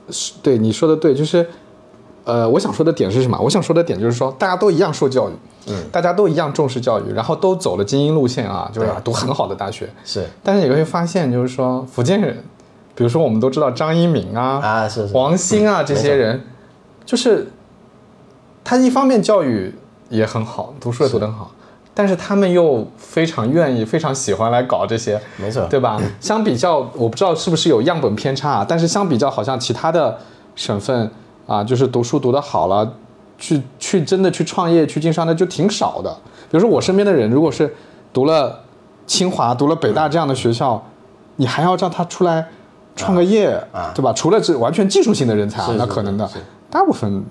[0.10, 1.50] 是对你说的对，就是
[2.30, 3.38] 呃，我想说的点是什么？
[3.42, 5.34] 我想说的点就是说，大家都一样受教育，
[5.68, 10.26] 嗯，大家都一样重视教育，然后都走了精英路线啊，就是读很好的大学，是。
[10.44, 12.44] 但是你会发现，就是说福建人，
[12.94, 15.14] 比如说我们都知道张一鸣啊，啊，是是。
[15.16, 16.44] 王兴啊这些人，
[17.06, 17.52] 就是
[18.64, 19.74] 他一方面教育
[20.10, 21.52] 也很好，读书也读得很好，
[21.94, 25.66] 但是他们又非常愿意、非常喜欢来搞这些，没错。
[25.68, 26.00] 对吧？
[26.20, 30.18] 相比较，我不知道是不是有样本偏差啊，但是相比较，好像其他的
[30.56, 31.10] 省份
[31.50, 32.94] 啊，就是读书读得好了，
[33.40, 36.16] 去去真的去创业、去经商的就挺少的。
[36.52, 37.76] 比如说我身边的人，如果是
[38.14, 38.62] 读了
[39.08, 40.80] 清华、读了北大这样的学校，
[41.38, 42.48] 你还要让他出来
[42.96, 44.14] 创个业，啊对吧？
[44.14, 46.30] 除了这完全技术性的人才啊，那可能的
[46.70, 47.24] 大部分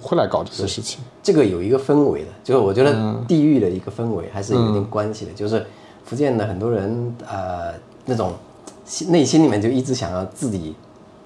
[0.00, 1.00] 不会来搞这些事情。
[1.20, 5.32] 这个有一个氛围的，就是我觉得嗯地域的一个氛围还是有一定关系的。
[5.32, 5.66] 就是
[6.04, 7.72] 福建的很多人，呃，
[8.04, 8.32] 那种
[8.84, 10.76] 心内心里面就一直想要自己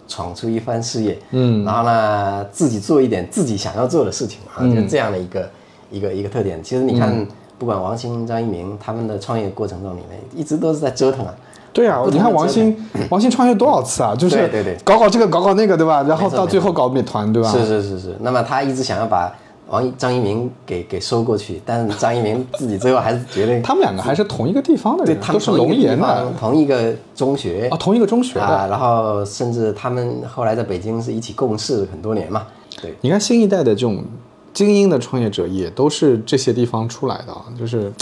[0.09, 5.51] 闯出一番事业，嗯然后呢，自己做一点自己想要做的事情啊，就这样的一个
[5.91, 6.61] 一个一个特点。
[6.63, 7.27] 其实你看，
[7.59, 11.35] 不管王兴、张一鸣他们的创业过程中里面，一直都是在折腾啊。
[11.71, 12.77] 对啊，你看王折兴，
[13.11, 14.15] 王兴创业多少次啊？
[14.19, 16.03] 就是对对对搞搞这个，搞搞那个，对吧？
[16.03, 17.49] 然后到最后搞美团，对吧？
[17.53, 19.31] 是是是是，那么他一直想要把
[19.69, 28.69] 王一张一鸣给给收过去，但是张一鸣自己最后还是决定 他们两个还是同一个地方的对人，都是他们都是龙岩的同一个中学啊，同一个中学啊，的。
[28.71, 32.47] 然后甚至他们后来在北京是一起共事很多年嘛，
[32.81, 34.03] 对，你看新一代的这种
[34.55, 37.45] 精英的创业者，也都是这些地方出来的啊。
[37.59, 37.93] 就是，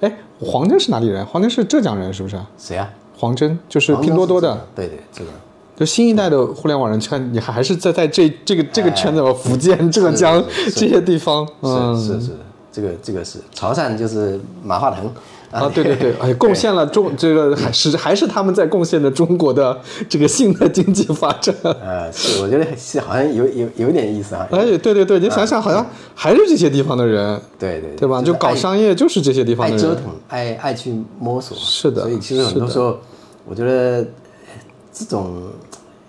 [0.00, 1.24] 哎，黄峥是哪里人？
[1.26, 2.38] 黄峥是浙江人，是不是？
[2.58, 2.88] 谁啊？
[3.16, 4.66] 黄峥，就是拼多多的。
[4.74, 5.30] 对对，这个
[5.76, 10.42] 就新一代的互联网人，圈你还是在在这这个这个圈子吧，福建、浙江
[10.74, 12.32] 这些地方，嗯，是是是，
[12.72, 13.38] 这个这个是。
[13.52, 15.10] 潮汕就是马化腾。
[15.50, 21.54] 啊，对对对， 哎，贡献了中这个还是还是他们在贡献的中国的这个新的经济发展。
[21.62, 24.44] 呃，是，我觉得是好像有有有点意思啊。
[24.50, 28.20] 哎，对对对，你想想，好像还是这些地方的人，对对对吧？
[28.20, 32.02] 就搞商业就是这些地方的人，爱折腾，爱爱去摸索，是的。
[32.02, 32.98] 所以其实很多时候，
[33.44, 34.04] 我觉得
[34.94, 35.42] 这种。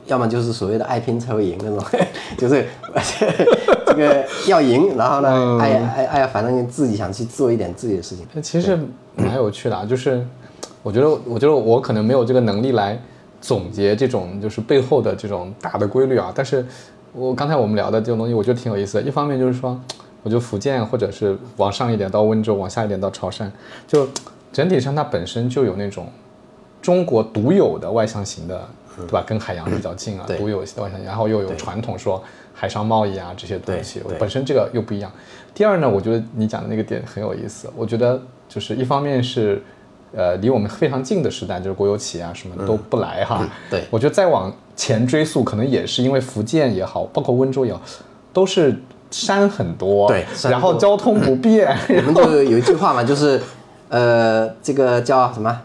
[0.08, 1.84] 要么就是所谓的爱拼才会赢那种，
[2.38, 2.63] 就是
[3.88, 8.24] 这个要赢，然后呢，爱爱爱，反正自己想去做一点自己的事情。
[8.39, 8.78] 其实
[9.15, 10.24] 蛮有趣的啊，就是
[10.84, 13.02] 我觉得，我觉得我可能没有这个能力来
[13.41, 16.32] 总结这种就是背后的这种大的规律啊。
[16.36, 16.63] 但是
[17.12, 19.02] 我刚才我们聊的这种东西，我觉得挺有意思的。
[19.02, 19.76] 一方面就是说，
[20.21, 23.50] 我觉得福建或者是往上一点到温州，往下一点到潮汕，
[23.88, 24.08] 就
[24.54, 26.08] 整体上它本身就有那种
[26.86, 28.62] 中国独有的外向型的。
[28.98, 29.21] 对吧？
[29.28, 35.12] 跟海洋比较近啊，独有外向，然后又有传统说海上贸易啊这些东西，本身这个又不一样。
[35.54, 37.69] 第二呢，我觉得你讲的那个点很有意思。
[37.76, 38.17] 我觉得
[38.48, 39.62] 就是一方面是，
[40.15, 43.45] 呃，离我们非常近的时代，就是国有企业啊什么都不来哈。
[43.69, 47.82] 对，我觉得再往前追溯，可能也是因为福建也好，包括温州也好，
[48.32, 48.74] 都是
[49.12, 51.67] 山很多，对，然后交通不便。
[51.89, 53.41] 我们就有一句话嘛，就是
[53.89, 55.62] 呃，这个叫什么？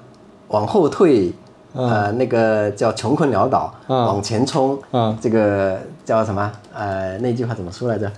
[0.50, 1.32] 往后退。
[1.72, 4.76] 呃，那个叫穷困潦倒，往前冲，
[5.20, 6.50] 这个叫什么？
[6.74, 8.10] 呃，那句话怎么说来着？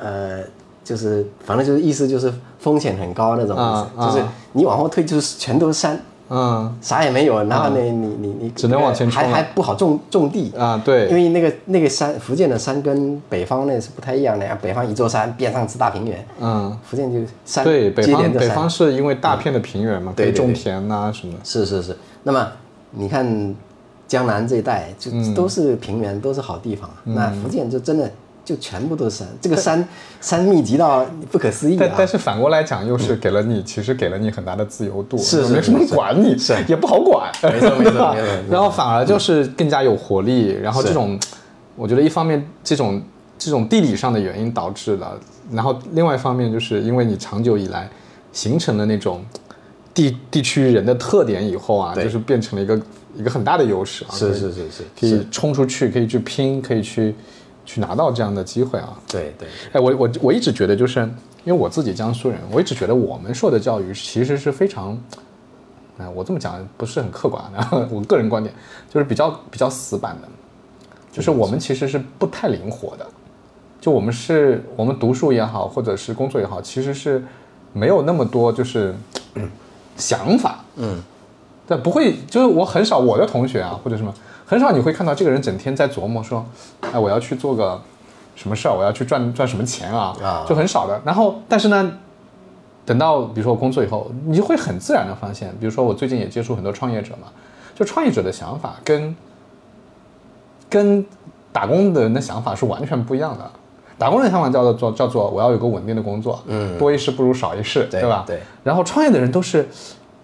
[0.00, 0.40] 呃，
[0.82, 3.60] 就是反正就是意思就是风险很高那种意
[3.96, 6.00] 思，就是你往后退就是全都是山，
[6.30, 10.50] 嗯，啥也没有，然后你你你你只能往前冲，还还不好种种地。
[10.56, 22.48] 啊，对，因为那个那个山，福建的山跟北方那是不太一样的呀，北方一座山边上是大平原，嗯，福建就山对，北方北方是因为大片的平原嘛，可以种田呐什么，是是是，那么。
[22.92, 23.54] 你看，
[24.08, 26.90] 江南这一带就都是平原，都是好地方。
[27.04, 28.10] 那福建就真的
[28.50, 29.88] 就全部都是山，这个山
[30.20, 31.94] 山密集到不可思议啊！
[31.96, 38.16] 但是反过来讲，又是给了你，其实给了你很大的自由度，是没什么管你，是也不好管，没错没错。
[38.50, 40.48] 然后反而就是更加有活力。
[40.60, 41.16] 然后这种，
[41.76, 43.00] 我觉得一方面这种
[43.38, 45.16] 这种地理上的原因导致了，
[45.52, 47.88] 然后另外一方面就是因为你长久以来
[48.32, 49.24] 形成了那种。
[49.92, 52.80] 地地区人的特点以后啊，就是变成了一个
[53.16, 57.12] 一个很大的优势啊，是是是是，可以冲出去，可以去拼，可以去
[57.64, 58.98] 去拿到这样的机会啊。
[59.08, 61.00] 对对，哎，我我我一直觉得，就是
[61.44, 64.98] 因为我自己江苏人，我一直觉得我们受的教育其实是非常，
[65.98, 68.54] 哎，我这么讲不是很客观的， 我个人观点
[68.88, 70.28] 就是比较比较死板的，
[71.12, 73.06] 就是我们其实是不太灵活的，
[73.80, 77.22] 就我们是我们读书也好，或者是工作也好，其实是
[77.72, 78.94] 没有那么多就是。
[79.96, 80.98] 想法，嗯，
[81.66, 84.14] 但不会，就是我很少我的同学啊，或者什么，
[84.50, 86.44] 很少你会看到这个人整天在琢磨说，
[86.80, 87.80] 哎，我要去做个
[88.34, 91.00] 什么事儿，我要去赚赚什么钱啊，啊，就很少的。
[91.04, 91.92] 然后，但是呢，
[92.84, 97.28] 等到比如说我工作以后，你就会很自然的发现，比如说我最近也接触很多创业者嘛，
[97.76, 99.14] 就创业者的想法跟
[100.68, 101.06] 跟
[101.52, 103.48] 打工的人的想法是完全不一样的。
[103.96, 108.24] 打工人的想法叫做叫做我要有个稳定的工作，嗯，多一事不如少一事，对吧？
[108.26, 108.40] 对。
[108.64, 109.68] 然后创业的人都是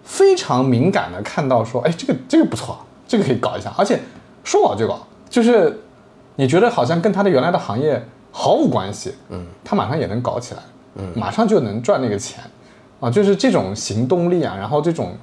[0.03, 4.01] 非常敏感的，看到说，哎，这个这个不错，这个可以搞一下，而且
[4.47, 5.77] 说搞就搞，就是
[6.37, 10.61] 你觉得好像跟他的原来的行业毫无关系，嗯，他马上也能搞起来，
[10.95, 12.41] 嗯，马上就能赚那个钱，
[13.01, 15.17] 啊，就是这种行动力啊，然后这种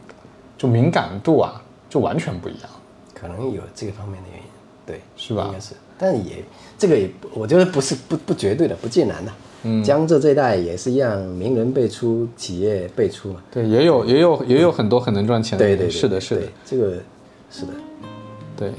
[0.59, 2.69] 就敏感度啊，就完全不一样。
[3.15, 4.45] 可能有这个方面的原因，
[4.85, 5.45] 对，是吧？
[5.47, 6.45] 应该是，但也。
[6.77, 9.33] 这个也，我觉得不是不不绝对的，不尽然的。
[9.63, 13.41] 嗯，江浙这一带也是一样，名人辈出，企业辈出嘛。
[13.51, 15.65] 对，也有也有也有很多很能赚钱的。
[15.65, 16.99] 对对，是的，是的，这个
[17.51, 17.73] 是的，
[18.57, 18.73] 对。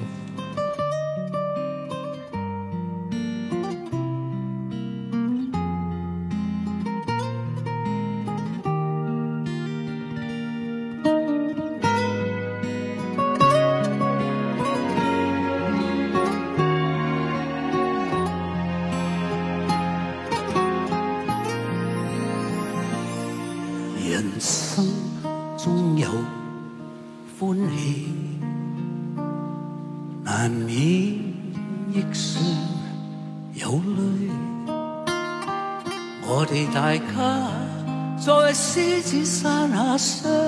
[38.76, 40.45] 只刹那，相。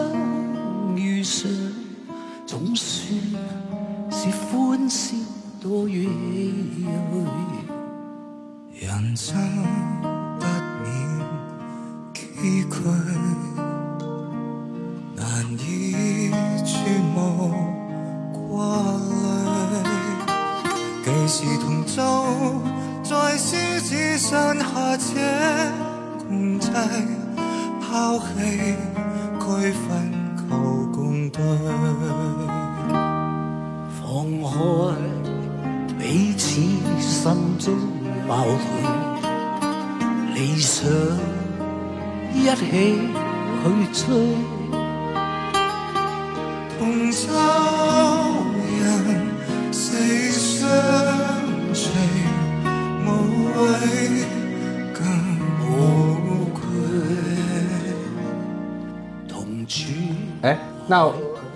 [60.88, 61.10] 那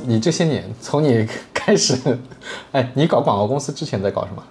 [0.05, 1.95] 你这些年从你开始，
[2.71, 4.43] 哎，你搞广告公司之前在搞什么？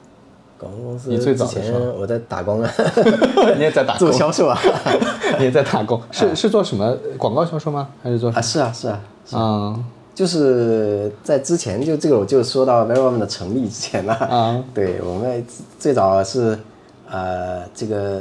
[0.58, 2.70] 广告公司你最早前我在打工啊，
[3.56, 4.58] 你也在打工做销售啊，
[5.38, 7.88] 你也在打工， 是是做什么广告销售吗？
[8.02, 8.42] 还是做什啊？
[8.42, 9.00] 是啊是啊，
[9.32, 15.42] 嗯就是在之前就这个我就说到 Verum 的成立之前了啊，对我们
[15.78, 16.58] 最早是
[17.08, 18.20] 呃这个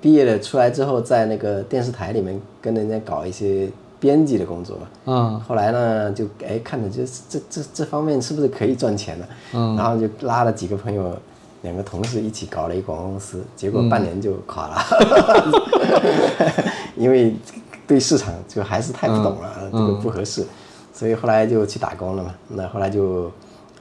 [0.00, 3.68] 毕业了出来之后，在那个电视台里面跟人家搞一些
[4.00, 9.26] 编辑的工作嘛，嗯后来呢就哎看着就这这这方面是不是可以赚钱呢？
[9.54, 11.16] 嗯，然后就拉了几个朋友。
[11.62, 14.76] 两个同事一起搞了一广告公司，结果半年就垮了，
[16.96, 17.34] 因为
[17.84, 20.46] 对市场就还是太不懂了，这个不合适，
[20.94, 22.32] 所以后来就去打工了嘛。
[22.46, 23.28] 那后来就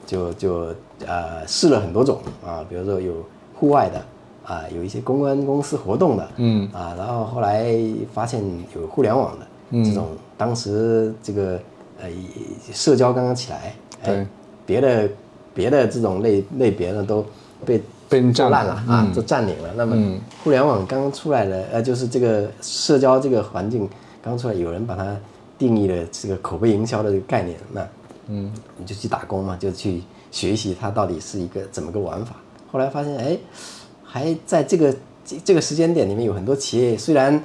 [0.08, 0.74] 就就
[1.06, 3.14] 呃试了很多种啊，比如说有
[3.54, 4.02] 户外的
[4.52, 7.72] 啊，有一些公关公司活动的，嗯啊，然后后来
[8.12, 8.42] 发现
[8.76, 9.84] 有互联网的、嗯。
[9.84, 11.60] 这种，当时这个
[12.02, 12.10] 呃
[12.74, 14.16] 社交刚刚起来，对。
[14.16, 14.28] 哎，
[14.66, 15.10] 别的
[15.54, 17.26] 别的这种类类别呢都
[17.66, 19.14] 被被人占烂了啊，嗯。
[19.14, 19.70] 都占领了。
[19.76, 20.20] 那么嗯。
[20.44, 23.90] 互联网刚刚出来的，呃，就是这个社交这个环境
[24.22, 25.16] 刚出来，有人把它
[25.58, 27.88] 定义了这个口碑营销的这个概念，那
[28.28, 28.52] 嗯。
[28.78, 32.36] 你就去打工嘛，就去学习它到底是一个怎么个玩法。
[32.72, 33.38] 后来发现，哎，
[34.04, 34.94] 还在这个
[35.26, 37.42] 这这个时间点里面，有很多企业虽然，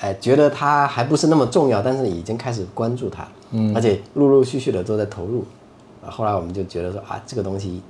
[0.00, 5.44] 哎，觉得它还不是那么重要，但是已经开始关注它，嗯，而且陆陆续续的都在投入。
[6.04, 7.80] 啊，后来我们就觉得说啊，这个东西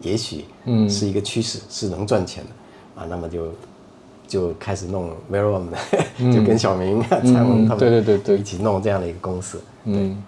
[0.00, 3.52] 也许嗯是一个趋势，是能赚钱的啊，那么就
[4.26, 5.78] 就开始弄 v e r o m 的，
[6.32, 10.22] 就跟小明、啊、蔡文他们嗯对对对对一起弄这样的一个公司，嗯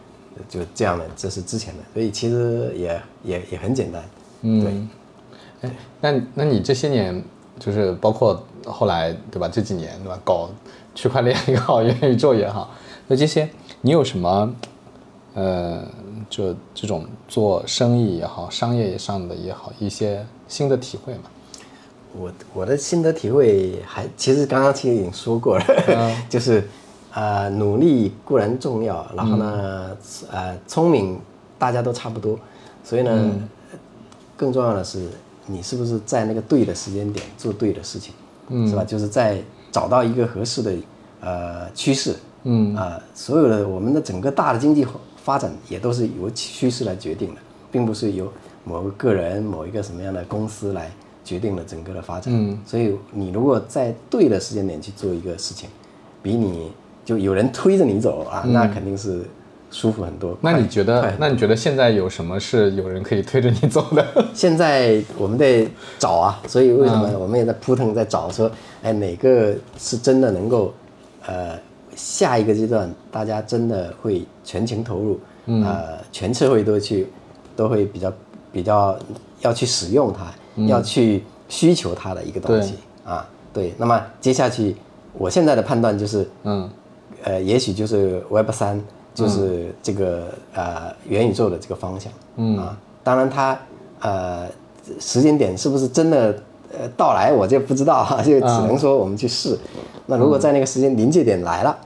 [0.48, 4.02] 就这样的，这是之前的，所以其实也也也很简单，
[4.42, 4.70] 对。
[4.72, 4.88] 嗯。
[5.62, 5.70] 哎，
[6.00, 7.22] 那那你这些年
[7.58, 9.48] 就是包括后来对吧？
[9.48, 10.20] 这几年对吧？
[10.24, 10.50] 搞
[10.94, 12.70] 区块链也好，元宇宙也好，
[13.08, 13.48] 那这些
[13.80, 14.54] 你有什么
[15.34, 15.82] 呃，
[16.30, 21.22] 就这种做生意也好，商业上的也好，一些新的体会吗？
[22.16, 25.64] 我我的心得体会还其实刚刚其实已经说过了，
[26.30, 26.62] 就是
[27.12, 29.96] 呃努力固然重要，然后呢、
[30.30, 31.18] 呃聪明
[31.58, 32.38] 大家都差不多，
[32.84, 33.32] 所以呢、
[34.36, 35.08] 更重要的是
[35.46, 38.14] 你是不是在那个对的时间点做对的事情，
[38.68, 38.84] 是吧？
[38.84, 39.42] 就是在
[39.74, 40.72] 找到一个合适的
[41.20, 42.14] 呃趋势，
[42.44, 42.76] 嗯。
[42.76, 47.40] 啊、所有的我们的整个大的经济发展也都是由趋势来决定的，
[47.72, 50.92] 并不是由某个个人、某一个什么样的公司来
[51.24, 52.32] 决定了整个的发展。
[52.32, 55.68] 嗯，所以你如果在对的时间点去做一个事情，
[56.22, 56.70] 比你
[57.04, 59.24] 就有人推着你走啊，那肯定是
[59.74, 60.30] 舒服很多。
[60.32, 61.12] 嗯那你觉得？
[61.18, 64.06] 那你觉得现在有什么是有人可以推着你走的？
[64.32, 65.66] 现在我们在
[65.98, 68.48] 找啊，所以为什么我们也在扑腾在找说，
[68.82, 70.72] 哎，哪个是真的能够，
[71.26, 71.58] 呃，
[71.96, 77.08] 下一个阶段大家真的会全情投入，呃，全社会都去，
[77.56, 78.12] 都会比较
[78.52, 78.96] 比较
[79.40, 80.32] 要去使用它，
[80.68, 83.74] 要去需求它的一个东西啊，对。
[83.76, 84.76] 那么接下去，
[85.18, 86.70] 我现在的判断就是，嗯
[87.24, 88.80] 呃，也许就是 Web 三，
[89.14, 92.58] 就是这个、呃元宇宙的这个方向，嗯。
[92.58, 93.56] 啊，当然它
[94.00, 94.46] 呃
[95.00, 96.36] 时间点是不是真的
[96.72, 99.56] 呃到来，我就不知道哈， 就只能说我们去试。
[100.06, 101.78] 那如果在那个时间临界点来了、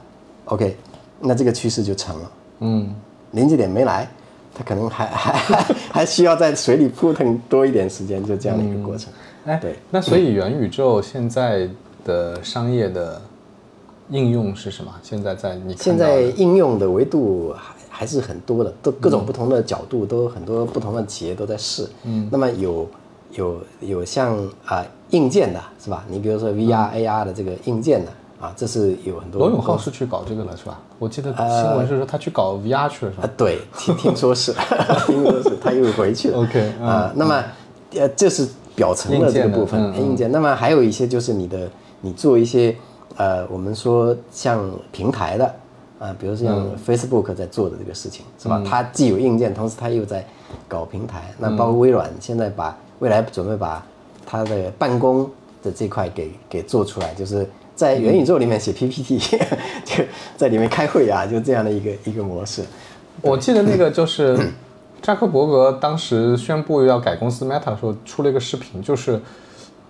[0.45, 0.75] o k
[1.21, 2.31] 那这个趋势就成了。
[2.59, 2.93] 嗯。
[3.31, 4.09] 临界点没来，
[4.55, 9.13] 它可能还 还还还需要在水里扑腾多一点时间，就这样的一个过程。
[9.45, 11.69] 哎，对，那所以元宇宙现在
[12.03, 13.21] 的商业的
[14.09, 14.91] 应用是什么？
[15.03, 21.87] 现在在你现在应用的维度还还是很多的，都各种不同的角度，都很多不同的企业都在试。
[22.03, 22.87] 嗯，那么有
[23.33, 26.03] 有有像啊、硬件的是吧？
[26.09, 29.39] 你比如说 VR、AR 的这个硬件的啊，这是有很多。
[29.41, 30.79] 罗永浩是去搞这个了是吧？
[30.97, 34.53] 我记得新闻是说他去搞 VR 去了是吧？，啊对，听听说是，
[35.05, 36.39] 听说是，他又回去了。
[36.39, 37.43] OK，嗯啊，那么
[37.95, 40.31] 呃，这是表层的这个部分硬件的嗯嗯硬件。
[40.31, 41.69] 那么还有一些就是你的，
[42.01, 42.75] 你做一些
[43.19, 45.53] 呃，我们说像平台的
[45.99, 48.63] 啊，比如像 Facebook 在做的这个事情，是吧？
[48.65, 50.25] 它既有硬件，同时它又在
[50.69, 51.33] 搞平台。
[51.37, 53.85] 那包括微软现在把未来准备把
[54.25, 55.29] 它的办公
[55.61, 57.45] 的这块给给做出来，就是
[57.75, 59.19] 在元宇宙里面写 PPT，
[59.83, 60.01] 就
[60.37, 62.63] 在里面开会啊，就这样的一个一个模式。
[63.21, 64.39] 我记得那个就是
[65.03, 69.21] 扎克伯格当时宣布要改公司 Meta 的时候，出了一个视频，就是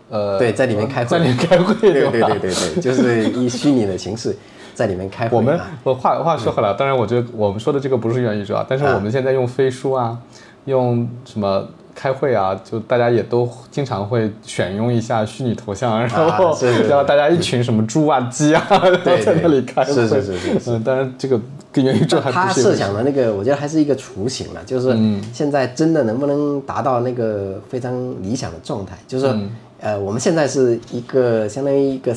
[0.10, 4.36] 呃，对，在里面开会，在里面开会，对对对对对，就是以虚拟的形式
[4.74, 5.38] 在里面开会啊。
[5.38, 10.18] 我们我话话说回来，当然我觉得我们说的这个不是元宇宙啊，但是我们现在用飞书啊，
[10.66, 16.90] 用什么开会啊，就大家也都经常会选用一下虚拟头像，然后是是是。
[16.90, 20.72] 然后大家一群什么猪啊鸡啊， 然后在那里开会，是是是是是。
[20.72, 21.40] 嗯，当然这个
[21.72, 24.98] 跟元宇宙还是他设想的那个，我觉得还是一个雏形了，就是
[25.34, 27.94] 现在真的能不能达到那个非常
[28.24, 28.98] 理想的状态？
[29.06, 29.38] 就是说，
[29.82, 32.16] 呃，我们现在是一个相当于一个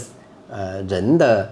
[0.50, 1.48] 呃人的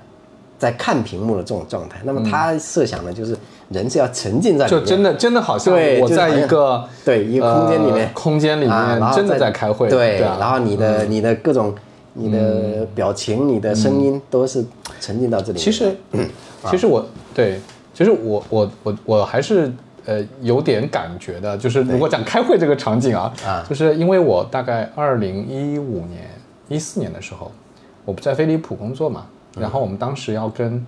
[0.59, 3.37] 在看屏幕的这种状态，那么他设想的就是
[3.71, 8.07] 人是要沉浸在里面，就真的真的好像对我在一个对一个空间里面。
[8.07, 11.75] 呃空间里面真的在开会，对，啊，然后你的你的各种
[12.15, 14.65] 你的表情、你的声音都是
[15.01, 15.59] 沉浸到这里面。
[15.59, 15.97] 其实，
[16.69, 17.61] 其实我对，
[17.95, 19.73] 其实我我我我还是
[20.07, 23.65] 呃有点感觉的，就是如果讲开会这个场景啊，啊。
[23.69, 26.29] 就是因为我大概二零一五年、
[26.69, 27.51] 一四年的时候，
[28.05, 29.27] 我不在飞利浦工作嘛，
[29.59, 30.87] 然后我们当时要跟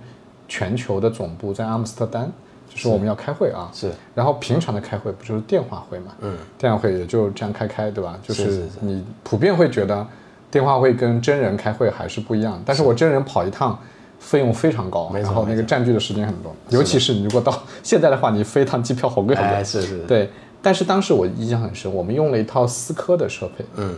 [0.48, 2.30] 全球的总部在阿姆斯特丹，
[2.68, 3.90] 就是我们要开会啊，是。
[4.14, 8.18] 然后平常的开会不就是电话会嘛，嗯，电话会也就这样开开，对吧？
[8.22, 10.06] 就是你普遍会觉得
[10.50, 12.82] 电话会跟真人开会还是不一样，但是。
[12.82, 13.78] 我真人跑一趟。
[14.22, 17.52] 费用非常高，然后那个占据的时间很多，尤其是你如果到
[17.82, 19.50] 现在的话，你飞一趟机票好贵好贵。
[19.50, 20.30] 哎，是是，是，对，
[20.62, 23.94] 但是当时我印象很深，我们用了一套思科的设备，嗯，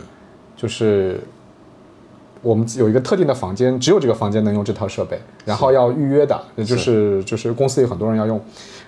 [0.57, 1.21] 就是
[2.41, 8.41] 我们有一个特定的房间，只有这个房间能用这套设备，然后要预约的，也就是就是公司有很多人要用。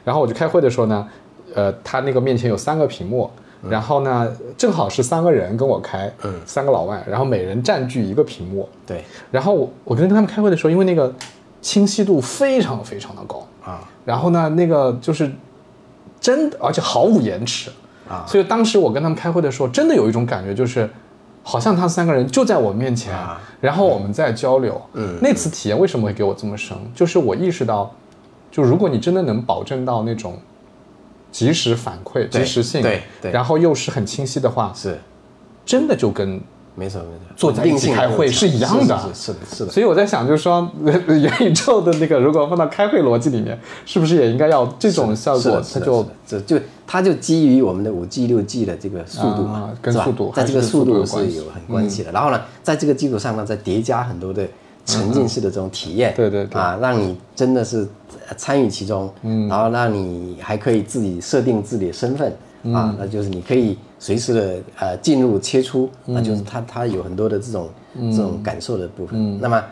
[0.03, 1.07] 然后我去开会的时候呢，
[1.53, 3.29] 呃，他那个面前有三个屏幕，
[3.70, 6.34] 然后呢，正好是三个人跟我开，嗯。
[6.45, 9.03] 三个老外，然后每人占据一个屏幕，对。
[9.32, 11.14] 然后我我跟他们开会的时候，因为那个
[11.62, 13.80] 清晰度非常非常的高，啊。
[14.05, 15.32] 然后呢，那个就是
[16.22, 17.72] 真的，而且毫无延迟。
[18.08, 18.24] 啊。
[18.28, 20.89] 所以当时我跟他们开会的时候，真的有一种感觉，就是
[21.43, 23.41] 好像他三个人就在我面前，啊。
[23.60, 24.80] 然后我们在交流。
[24.93, 25.18] 嗯。
[25.22, 26.78] 那次体验为什么会给我这么深？
[26.93, 27.91] 就是我意识到，
[28.51, 30.38] 就如果你真的能保证到那种
[31.32, 33.32] 及时反馈、及时性，对对。
[33.32, 34.97] 然后又是很清晰的话，是，
[35.65, 36.41] 真的就跟
[36.75, 38.97] 没错没错，坐在一起开会是一样的。
[39.13, 39.71] 是的是的。
[39.71, 45.61] 所以我在想，就是说 元宇宙的那个，如果放到开会逻辑里面，是不是也应该要这种效果？
[45.73, 46.07] 它就是的。
[46.28, 52.11] 这就它就基于我们的五 G、六 G 的这个速度嘛啊，跟速度在这个速度是有很关系的。
[52.11, 54.47] 然后呢，在这个基础上呢，再叠加很多的
[54.86, 56.61] 沉浸式的这种体验，对对对。
[56.61, 57.80] 啊，让你真的是
[58.13, 62.34] 呃参与其中，嗯，然后让你还可以自己设定自己的身份。
[62.63, 62.73] 嗯。
[62.73, 66.15] 啊，那就是你可以随时的呃进入切出，嗯。
[66.15, 67.69] 那就是它它有很多的这种
[68.11, 69.36] 这种感受的部分。
[69.36, 69.39] 嗯。
[69.41, 69.63] 那么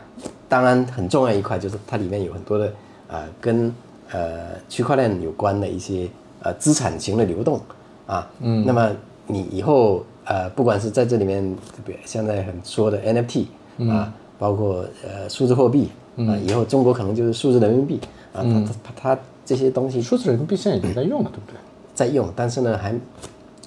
[0.48, 2.72] 当然很重要一块就是它里面有很多的
[3.08, 3.74] 呃跟
[4.12, 6.08] 呃区块链有关的一些
[6.42, 7.60] 呃资产型的流动
[8.06, 8.92] 啊，嗯，那么
[9.26, 13.46] 你以后呃不管是在这里面，特别现在很说的 NFT
[13.90, 18.00] 啊，包括呃数字货币啊，以后中国可能就是数字人民币
[18.36, 21.58] 啊，它它它它这些东西数字人民币现在已经在用了，对不对？
[21.94, 22.94] 在用，但是呢，还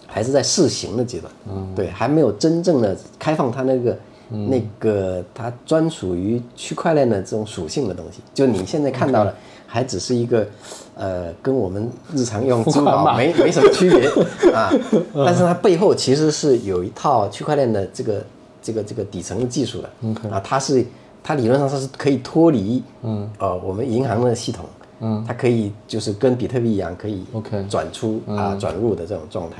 [0.06, 1.32] 还是在试行的阶段，
[1.74, 3.98] 对，还没有真正的开放它那个、
[4.28, 8.20] 那个它专属于区块链的这种属性的东西。
[8.34, 9.34] 就你现在看到的，
[9.66, 10.46] 还只是一个
[10.94, 14.08] 呃，跟我们日常用支付宝 没没什么区别
[14.52, 14.70] 啊，
[15.14, 18.22] 但是它背后其实是有一套区块链的这个
[18.60, 19.88] 这个这个底层的技术的，
[20.30, 20.84] 啊，它是
[21.22, 24.64] 它理论上它是可以脱离，嗯，呃，我们银行的系统。
[25.00, 29.56] 嗯，它可以就是跟比特币一样，可以 OK 转出啊、转入的这种状态。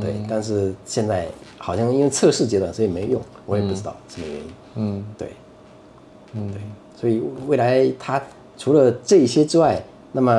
[0.00, 1.26] 对，但是现在
[1.58, 4.44] 好像因为测试阶段，所以没用，我也不知道什么原因。
[4.74, 5.28] 嗯，对，
[6.32, 6.60] 嗯，对，
[7.00, 8.20] 所以未来它
[8.58, 9.82] 除了这些之外，
[10.12, 10.32] 那么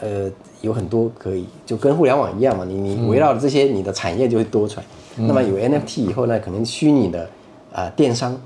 [0.00, 0.30] 呃
[0.60, 4.86] 有很多可以就跟互联网一样嘛，你你围绕着这些，你的产业就会多出来。
[5.16, 7.28] 那么有 NFT 以后呢，可能虚拟的
[7.72, 8.38] 啊、电商、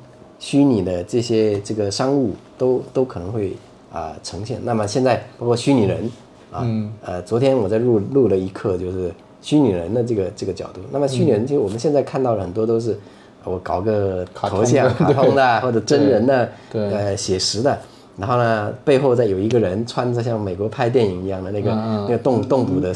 [0.43, 3.57] 虚拟的这些这个商务都都可能会
[3.93, 4.59] 啊、呈现。
[4.65, 6.11] 那么现在包括虚拟人
[6.51, 6.67] 啊，
[7.01, 10.81] 呃，昨天我在录录了一课，就是虚拟人的这个这个角度。
[10.91, 12.99] 那么虚拟人，其实我们现在看到了很多都是
[13.45, 17.79] 我搞个头像、卡通的啊 或者真人的，对对呃，写实的。
[18.19, 22.93] 然后呢，背后再有一个人穿着像美国拍电影一样的那个、那个动动捕的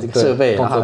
[0.00, 0.82] 这个设备，然后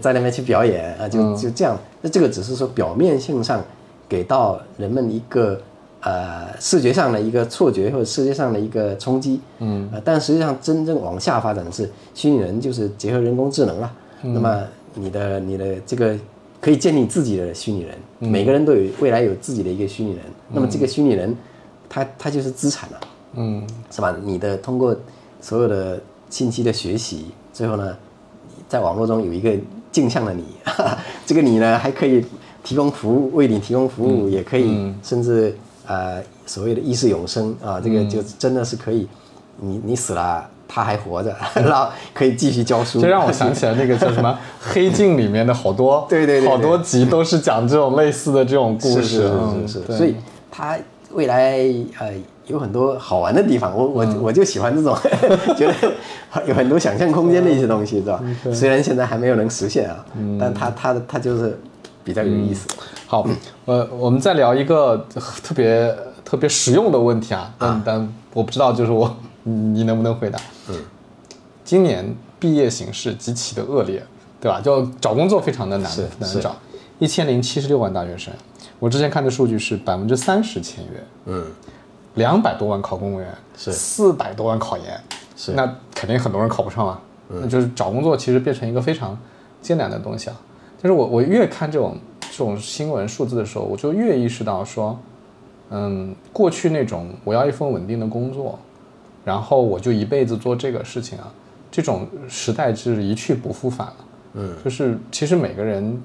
[0.00, 1.78] 在那边去表演啊，就就这样。
[2.02, 3.62] 那这个只是说表面性上
[4.08, 5.60] 给到人们一个
[6.00, 13.92] 呃视觉上的一个错觉或者视觉上的一个冲击，嗯，呃，但实际上真正往下发展的是虚拟人就是结合人工智能了，
[14.22, 16.16] 那么你的你的这个
[16.60, 21.36] 可以建立自己的虚拟人，每个人都有未来有自己的一个虚拟人，那么这个虚拟人，
[21.88, 23.00] 他他就是资产了，
[23.34, 23.66] 嗯。
[23.90, 24.16] 是吧？
[24.22, 24.96] 你的通过
[25.40, 26.00] 所有的
[26.30, 27.96] 信息的学习，最后呢，
[28.68, 29.52] 在网络中有一个
[29.90, 30.44] 镜像的你，
[31.26, 32.24] 这个你呢还可以
[32.68, 35.56] 提供服务，为你提供服务，也可以甚至
[35.86, 39.08] 呃所谓的意识永生啊，这个就真的是可以，
[39.58, 40.46] 你你死了。
[40.70, 43.00] 他还活着， 然后可以继续教书。
[43.00, 44.28] 这让我想起来那个叫什么
[44.60, 46.48] 《黑镜》里面的好多，对对对对。
[46.50, 50.14] 好多集都是讲这种类似的这种故事，嗯是是是是，所以
[50.50, 50.76] 它
[51.12, 51.56] 未来
[51.98, 52.12] 呃
[52.48, 54.22] 有很多好玩的地方，我我、嗯。
[54.24, 54.94] 我就喜欢这种
[55.56, 55.74] 觉得
[56.46, 58.22] 有很多想象空间的一些东西，是吧？
[58.52, 60.36] 虽然现在还没有能实现啊，嗯。
[60.38, 61.58] 但它它它就是
[62.08, 62.66] 比较有意思。
[63.06, 63.28] 好，
[63.66, 64.96] 呃，我们再聊一个
[65.44, 65.94] 特别
[66.24, 70.40] 特别实用的问题啊，但但我不知道，就是我你能不能回答？
[70.70, 70.76] 嗯，
[71.62, 74.02] 今年毕业形势极其的恶劣，
[74.40, 74.58] 对吧？
[74.58, 76.56] 就找工作非常的难难找，
[76.98, 78.32] 一千零七十六万大学生，
[78.78, 81.44] 我之前看的数据是百分之三十签约，嗯，
[82.14, 84.98] 两百多万考公务员，是四百多万考研，
[85.36, 86.98] 是那肯定很多人考不上啊。
[87.30, 89.14] 那就是找工作其实变成一个非常
[89.60, 90.36] 艰难的东西啊。
[90.80, 94.98] 但是我我越看这种这种新闻数字的时候，我就越意识到说，
[95.70, 98.58] 嗯，过去那种我要一份稳定的工作，
[99.24, 101.32] 然后我就一辈子做这个事情啊，
[101.70, 103.96] 这种时代是一去不复返了。
[104.34, 106.00] 嗯，就是其实每个人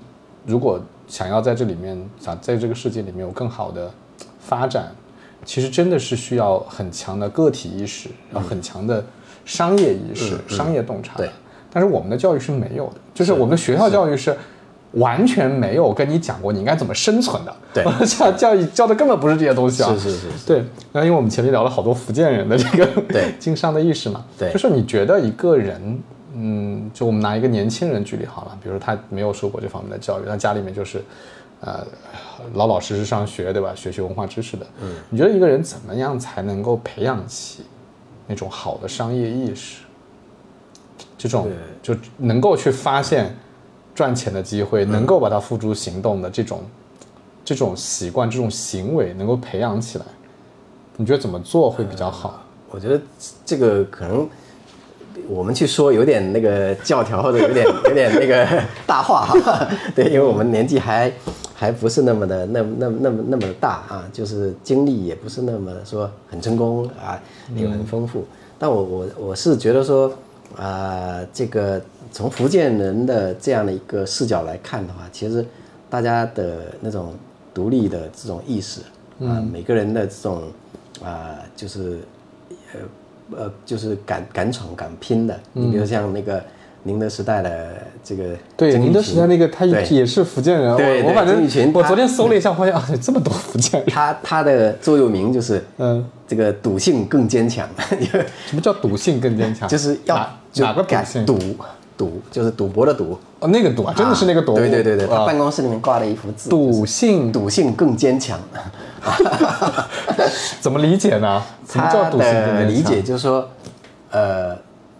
[0.45, 3.91] 如果想要在这里面，想在这个世界里面有更好的
[4.39, 4.91] 发展，
[5.45, 9.03] 其实真的是需要很强的个体意识，然后很强的
[9.45, 11.27] 商业意识、商业洞察的。
[11.27, 11.33] 对。
[11.75, 14.37] 但是我们的教育是没有的，就是我们的学校教育是
[14.93, 17.55] 完全没有跟你讲过你应该怎么生存的。
[17.73, 19.93] 对 教教育教的根本不是这些东西啊。
[19.93, 26.03] 是是是是对，那因为我们前面聊了好多福建人的这个对 经商的意识嘛，对就是你觉得一个人，
[26.35, 31.03] 嗯，就我们拿一个年轻人举例好了，比如说他没有受过这方面的教育，他家里面就是，
[31.61, 31.85] 呃，
[32.53, 33.71] 老老实实上学，对吧？
[33.75, 37.63] 学习文化知识的，嗯，你觉得一个人怎么样才能够培养起
[38.27, 39.81] 那种好的商业意识？
[41.17, 41.49] 这种
[41.81, 43.33] 就能够去发现
[43.95, 46.61] 赚钱的机会，能够把它付诸行动的这种
[47.45, 50.05] 这种习惯、这种行为能够培养起来，
[50.97, 52.41] 你觉得怎么做会比较好？
[52.69, 52.99] 我觉得
[53.45, 54.27] 这个可能
[55.27, 61.11] 我们去说有点那个教条或者有点 有点那个大话哈， 对，因为我们年纪还
[61.53, 67.21] 还不是那么的那那那么那么的大啊，就是经历也不是那么说很成功啊，
[67.55, 68.25] 也很丰富。
[68.57, 70.11] 但我我我是觉得说，
[70.57, 71.79] 啊、这个
[72.13, 75.43] 从福建人的这样的一个视角来看的话，其实
[75.89, 77.13] 大家的那种
[77.53, 78.81] 独立的这种意识
[79.19, 80.43] 啊、每个人的这种
[81.03, 81.99] 啊、就是
[82.73, 82.79] 呃
[83.45, 85.39] 呃，就是敢敢闯敢拼的。
[85.53, 86.43] 你比如像那个
[86.83, 87.69] 宁德时代的
[88.03, 93.89] 这个对，宁德时代那个他也是福建人，对对我我反正曾玉群他我昨天搜了一下，发现啊，这么多福建人。
[93.89, 97.67] 他他的座右铭就是 嗯，这个赌性更坚强，
[98.45, 99.67] 什么叫赌性更坚强？
[99.67, 100.15] 就是要
[100.57, 100.83] 哪个？
[100.83, 101.39] 敢赌
[101.97, 104.55] 赌就是赌博的赌，哦，那个赌啊，真的是那个赌。
[104.55, 108.39] 对对对对，他啊办公室里面挂了一幅字，赌性赌性更坚强。
[110.61, 111.41] 怎么理解呢？
[111.67, 112.55] 什么叫他赌性更坚强？
[112.55, 113.47] 的理解就是说，
[114.11, 114.55] 呃，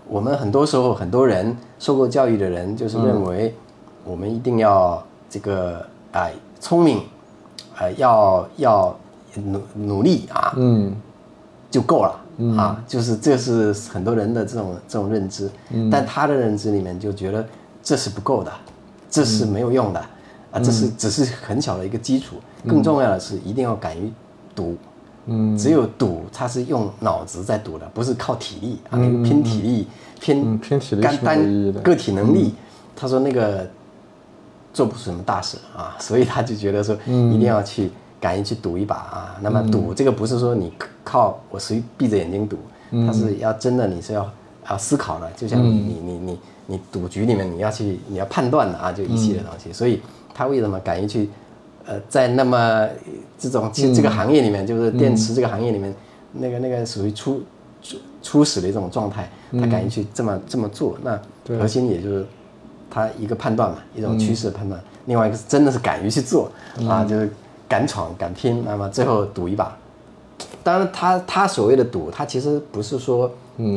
[0.08, 3.56] 我们很多时候很多人受过教育的人，就是嗯认为
[4.04, 6.28] 我们一定要这个啊、
[6.60, 7.00] 聪明，
[7.76, 8.96] 啊、要要
[9.36, 10.94] 努努力啊，嗯
[11.72, 12.14] 就够了、
[12.58, 15.90] 啊，就是这是很多人的这种这种认知，嗯。
[15.90, 17.46] 但他的认知里面就觉得
[17.84, 18.52] 这是不够的，
[19.10, 20.00] 这是没有用的、
[20.52, 24.12] 啊，这是只是很小的一个基础，更重要的是一定要敢于
[24.56, 24.76] 赌。
[25.28, 25.58] 嗯。
[25.58, 29.88] 只有赌，他是用脑子在赌的，不是靠体力啊，那个拼体力、
[30.20, 30.58] 拼嗯。
[30.58, 32.56] 拼体力是干单个体能力。
[32.96, 33.68] 他说那个
[34.74, 37.32] 做不出什么大事啊，所以他就觉得说嗯。
[37.34, 37.92] 一定要去
[38.24, 39.36] 敢于去赌一把啊。
[39.42, 40.72] 那么赌这个不是说你
[41.04, 42.58] 靠我随闭着眼睛赌，
[42.92, 44.32] 嗯他是要真的你是要
[44.70, 49.74] 要思考的，就像你你你你你赌局里面你要去你要判断的啊，就一系列东西。
[49.74, 50.02] 所以
[50.34, 51.30] 他为什么敢于去
[51.86, 52.90] 呃在那么呃
[53.38, 55.94] 这种这这个行业里面，就是电池这个行业里面，
[56.32, 57.42] 那个那个属于初
[57.82, 61.20] 初初始的一种状态，他敢于去这么这么做，那
[61.60, 62.26] 核心也就是
[62.90, 66.50] 他一个判断嘛，一种趋势的判断，另外一个是真的是敢于去做
[66.88, 67.30] 啊，就是
[67.74, 69.76] 敢闯敢拼，那么最后赌一把。
[70.62, 73.26] 当然他，他所谓的赌，他其实不是说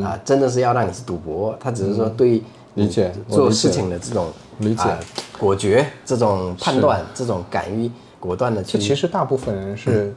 [0.03, 2.41] 啊，真的是要让你去赌博，他只是说对
[2.75, 4.27] 理解做事情的这种
[4.59, 4.83] 理解。
[4.83, 4.99] 啊
[5.39, 10.11] 果决、这种判断、这种敢于果断的去就其实大部分人是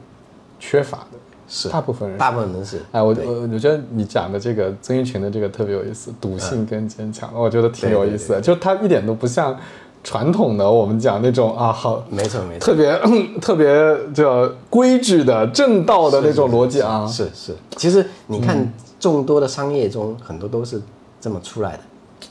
[0.59, 1.17] 缺乏的，
[1.47, 1.69] 是。
[1.69, 2.17] 大部分人。
[2.17, 2.81] 大部分人是。
[2.91, 8.41] 哎，我我我觉得你讲的这个曾玉群的这个特别有意思，赌性跟坚强，我觉得挺有意思的。
[8.41, 9.55] 就他一点都不像
[10.03, 12.99] 传统的我们讲那种啊，好没错没错，特别
[13.39, 17.05] 特别叫规矩的正道的那种逻辑啊。
[17.07, 17.55] 是是。
[17.77, 20.81] 其实你看众多的商业中，很多都是
[21.19, 21.79] 这么出来的。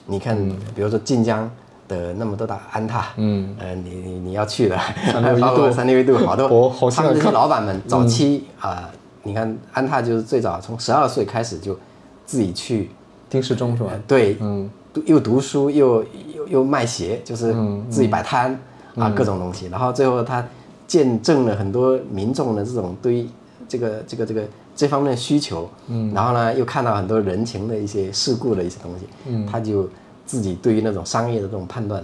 [0.06, 0.36] 你看，
[0.74, 1.48] 比如说晋江
[1.86, 8.88] 的那么多大安踏，嗯，呃，你你你要去的，还有 包括三六一度，好多，我好想他们这些看老板们早期啊、
[9.22, 11.76] 你看安踏就是最早从十二岁开始就
[12.24, 12.90] 自己去，
[13.28, 13.90] 丁世忠是吧？
[13.92, 13.98] 呃？
[14.06, 14.70] 对，嗯，读
[15.06, 18.58] 又读书又又又卖鞋，就是嗯自己摆摊、
[18.96, 19.66] 啊，各种东西。
[19.66, 20.44] 然后最后他
[20.86, 23.28] 见证了很多民众的这种对于
[23.68, 29.88] 这个这个这个这方面的需求，嗯，然后呢又看到很多人情的一些世故的一些东西，嗯，他就
[30.26, 32.02] 自己对于那种商业的这种判断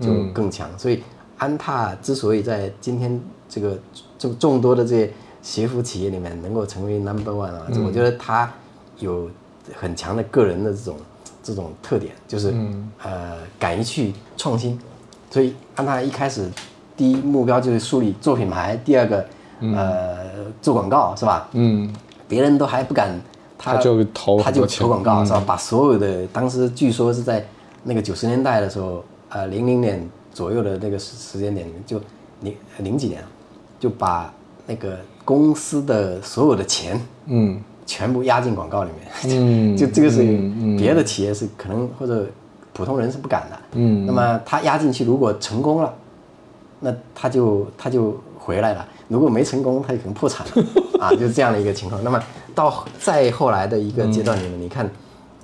[0.00, 0.68] 就更强。
[0.76, 1.02] 所以
[1.38, 3.78] 安踏之所以在今天这个
[4.18, 5.12] 众众多的这些
[5.42, 8.50] 鞋服企业里面能够成为 number one 啊，我觉得他
[8.98, 9.28] 有
[9.78, 10.96] 很强的个人的这种
[11.44, 12.52] 这种特点，就是、
[13.02, 14.76] 呃敢于去创新。
[15.30, 16.50] 所以安踏一开始
[16.96, 19.24] 第一目标就是树立做品牌，第二个、
[19.60, 20.16] 呃
[20.62, 21.48] 做广告是吧？
[21.52, 21.92] 嗯，
[22.26, 23.20] 别人都还不敢，
[23.58, 25.42] 他他就投他就投广告、嗯是吧？
[25.46, 27.44] 把所有的当时据说是在
[27.82, 32.00] 那个九十年代的时候，呃零零年左右的那个时时间点，就
[32.40, 33.28] 零零几年啊，
[33.78, 34.32] 就把
[34.66, 39.36] 那个公司的所有的钱嗯全部压进广告里面。
[39.40, 40.22] 嗯， 就这个是
[40.78, 42.26] 别的企业是可能或者
[42.72, 43.58] 普通人是不敢的。
[43.72, 45.92] 嗯那么他压进去，如果成功了，
[46.80, 50.64] 那他就他就回来了；如果没成功，他就可能破产了
[51.00, 52.02] 啊，就是这样的一个情况。
[52.02, 52.22] 那么
[52.54, 54.88] 到再后来的一个阶段里面，你看，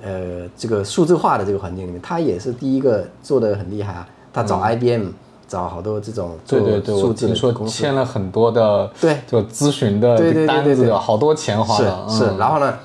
[0.03, 4.09] 呃，这个数字化的这个环境里面，他也是第一个做的很厉害啊。
[4.33, 5.09] 他找 IBM，、
[5.51, 9.19] 找好多这种做对对对，数字我听说的公司，签了很多的对。
[9.27, 12.07] 就咨询的对对对单子，好多钱花是了。
[12.09, 12.79] 是，嗯然后呢，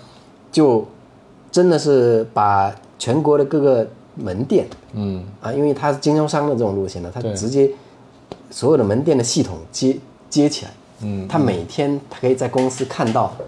[0.52, 0.84] 就
[1.52, 5.24] 真的是把全国的各个门店嗯。
[5.42, 7.70] 啊，因为它是经销商的这种路线呢，它直接
[8.50, 9.96] 所有的门店的系统接
[10.28, 10.72] 接起来，
[11.04, 13.46] 嗯他每天他可以在公司看到嗯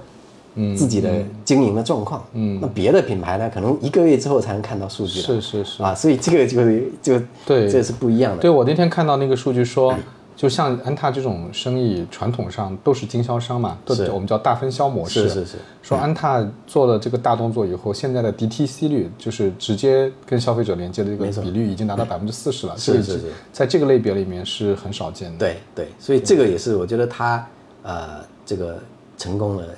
[0.76, 1.12] 自己的
[1.45, 2.60] 经营的状况，嗯。
[2.62, 5.84] 那别的品牌呢，可能一个月之后才能看到数据，是是是。
[5.84, 7.70] 啊，所以这个就是就对。
[7.70, 9.93] 这是不一样的，对，我那天看到那个数据说，
[10.36, 14.10] 就像安踏这种生意，传统上都是经销商嘛，都是。
[14.12, 15.24] 我们叫大分销模式。
[15.24, 15.58] 是是是。
[15.82, 23.26] 说安踏做了这个大动作以后，现在的 DTC 率就是直接跟消费者连接的这个比率已经达到百分之四十了，是是是是。
[23.51, 25.38] 在这个类别里面是很少见的。
[25.38, 27.47] 对对，所以这个也是我觉得他
[27.84, 28.78] 呃这个
[29.18, 29.70] 成功的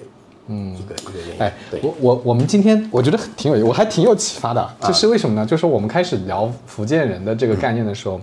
[0.52, 4.60] 嗯一个一个原因，哎，对，我我我们今天我觉得挺有，我还挺有启发的。
[4.60, 5.46] 啊这是为什么呢？
[5.46, 8.20] 就是我们开始聊福建人的这个概念的时候，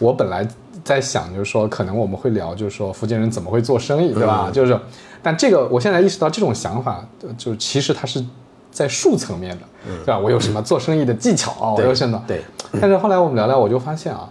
[0.00, 0.46] 我本来
[0.82, 4.50] 在想，就是说可能我们会聊，就是说福建人怎么会做生意，对嗯吧？
[4.50, 4.80] 就是，
[5.22, 8.24] 但这个我现在意识到这种想法，呃就其实它是
[8.70, 9.64] 在术层面的，
[10.04, 10.18] 对吧？
[10.18, 12.22] 我有什么做生意的技巧，我嗯对有什么？
[12.26, 12.42] 对。
[12.80, 14.28] 但是后来我们聊聊，我就发现啊，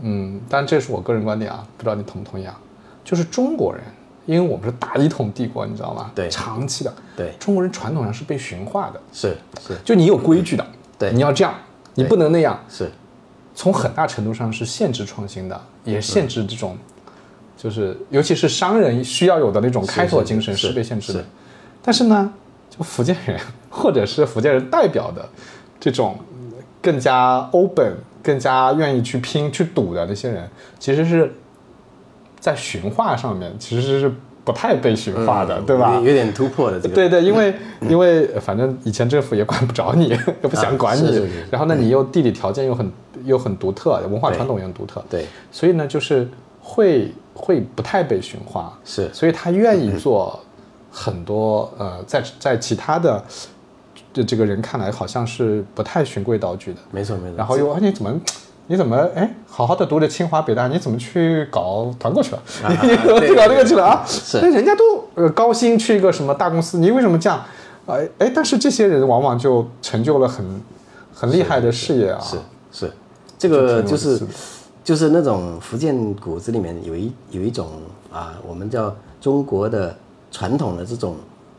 [0.00, 2.58] 嗯，当然这是我个人观点啊，不知道你同不同意啊？
[3.04, 3.82] 就是中国人，
[4.26, 6.10] 因为我们是大一统帝国，你知道吗？
[6.14, 6.28] 对。
[6.28, 7.32] 长期的，对。
[7.38, 9.74] 中国人传统上是被驯化的，是是。
[9.84, 10.66] 就你有规矩的，
[10.98, 11.12] 对。
[11.12, 11.54] 你要这样，
[11.94, 12.90] 你不能那样，是，
[13.54, 16.76] 从很大程度上是限制创新的，也限制这种，
[17.56, 21.24] 就是尤其是商人需要有的那种开拓精神是被限制的。
[21.80, 22.32] 但是呢，
[22.68, 25.26] 就福建人或者是福建人代表的
[25.78, 26.18] 这种
[26.82, 30.50] 更加 open、更加愿意去拼、去赌的那些人，
[30.80, 31.32] 其实是
[32.46, 34.12] 在驯化上面其实是
[34.44, 35.96] 不太被驯化的，对吧？
[35.96, 40.10] 有有点突破的这个，对对，因为因为呃反正以前政府也管不着你，
[40.42, 42.88] 也不想管你，啊是是是然后呢，你又地理条件又很
[43.24, 46.28] 又很独特，文化传统也很独特，对所以呢，就是
[46.62, 50.38] 会会不太被驯化，是所以他愿意做
[50.92, 53.24] 很多呃，在在其他的
[54.12, 57.36] 这这个人看来好像是不太循规蹈矩的，没错没错。
[57.36, 58.14] 然后又啊你怎么？
[58.68, 62.42] 你怎么哎，好好的读着清华北大，你怎么去搞团购去了？
[62.64, 64.04] 啊 你怎么去搞这个去了啊？
[64.06, 67.42] 是那人家都呃高薪去一个什么大公司，你为什么这样？
[67.86, 70.44] 哎哎，但是这些人往往就成就了很
[71.14, 72.20] 很厉害的事业啊。
[72.20, 72.36] 是
[72.72, 72.92] 是，
[73.38, 74.20] 这个就是
[74.82, 77.68] 就是那种福建骨子里面有一有一种
[78.12, 79.96] 啊，我们叫中国的
[80.32, 81.14] 传统的这种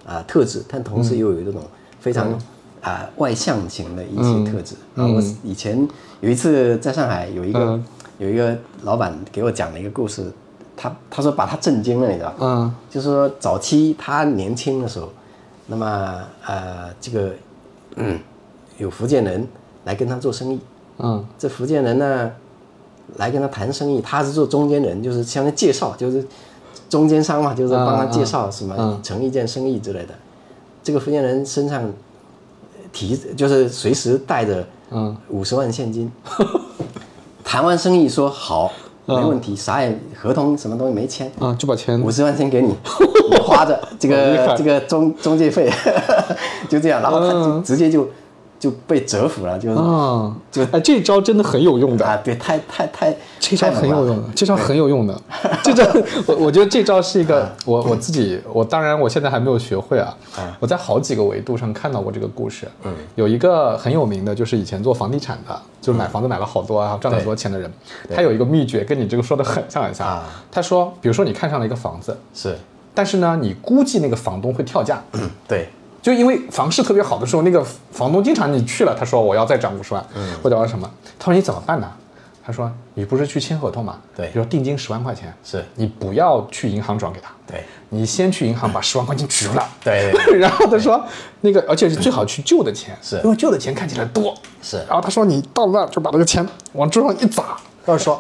[0.06, 1.62] 啊特质，但同时又有这种
[2.02, 2.38] 非常
[2.88, 4.76] 啊外向型的一些特质。
[4.96, 5.06] 啊。
[5.06, 5.88] 我以前
[6.22, 7.86] 有一次在上海有一个嗯。
[8.20, 10.26] 有一个老板给我讲了一个故事，
[10.76, 12.38] 他他说把他震惊了，你知道吗？
[12.40, 12.76] 嗯。
[12.90, 15.10] 就是说早期他年轻的时候，
[15.68, 17.32] 那么呃这个
[17.96, 18.20] 嗯
[18.80, 19.48] 有福建人
[19.86, 20.60] 来跟他做生意，
[20.98, 21.24] 嗯。
[21.38, 22.32] 这福建人呢
[23.18, 26.26] 来跟他谈生意，他是做中间人，就是相当于介绍，就是
[26.90, 30.16] 中间商嘛，就是帮他介绍什么嗯成一件生意之类的。
[30.84, 31.84] 这个福建人身上
[32.98, 35.16] 提就是随时带着嗯。
[35.30, 36.12] 五十万现金，
[37.44, 38.72] 谈完生意说好
[39.06, 42.00] 没问题，啥也合同什么东西没签，啊，就把钱。
[42.02, 42.70] 五十万先给你，
[43.32, 45.72] 你花着这个这个中中介费，
[46.68, 47.64] 就这样，然后他就嗯。
[47.64, 48.08] 直接就
[48.60, 52.06] 就被折服了，就是啊，就哎，这招真的很有用的。
[52.06, 55.22] 啊，对，太太太，这招很有用的，这招很有用的。
[55.64, 55.86] 这招
[56.26, 60.16] 我我觉得这招是一个我我自己我当然我现在还没有学会啊。
[60.60, 62.68] 我在好几个维度上看到过这个故事。
[62.84, 67.72] 嗯，有一个很有名的，就是以前做房地产的，就是买房子买了好多啊，赚了很多钱的人，
[68.16, 70.24] 他有一个秘诀，跟你这个说的很像很像啊。
[70.52, 72.58] 他说，比如说你看上了一个房子，是，
[72.94, 75.02] 但是呢，你估计那个房东会跳价。
[75.48, 75.70] 对，
[76.02, 80.34] 就因为房市特别好的时候，那个房东经常你去了，他说我要再涨五十万，嗯。
[80.42, 80.90] 或者要什么，
[81.20, 81.92] 他说你怎么办呢？
[82.46, 83.98] 他说你不是去签合同吗？
[84.16, 84.28] 对。
[84.28, 85.66] 比如说定金十万块钱，是。
[85.76, 91.04] 你不要去银行转给他，对，你先去银行把十万块钱取出来， 对对 然后他说
[91.42, 93.18] 那个，而且是最好去旧的钱，是。
[93.24, 94.78] 因为旧的钱看起来多，是。
[94.88, 98.18] 然后他说你到那儿就把那个钱往桌上一砸，然后说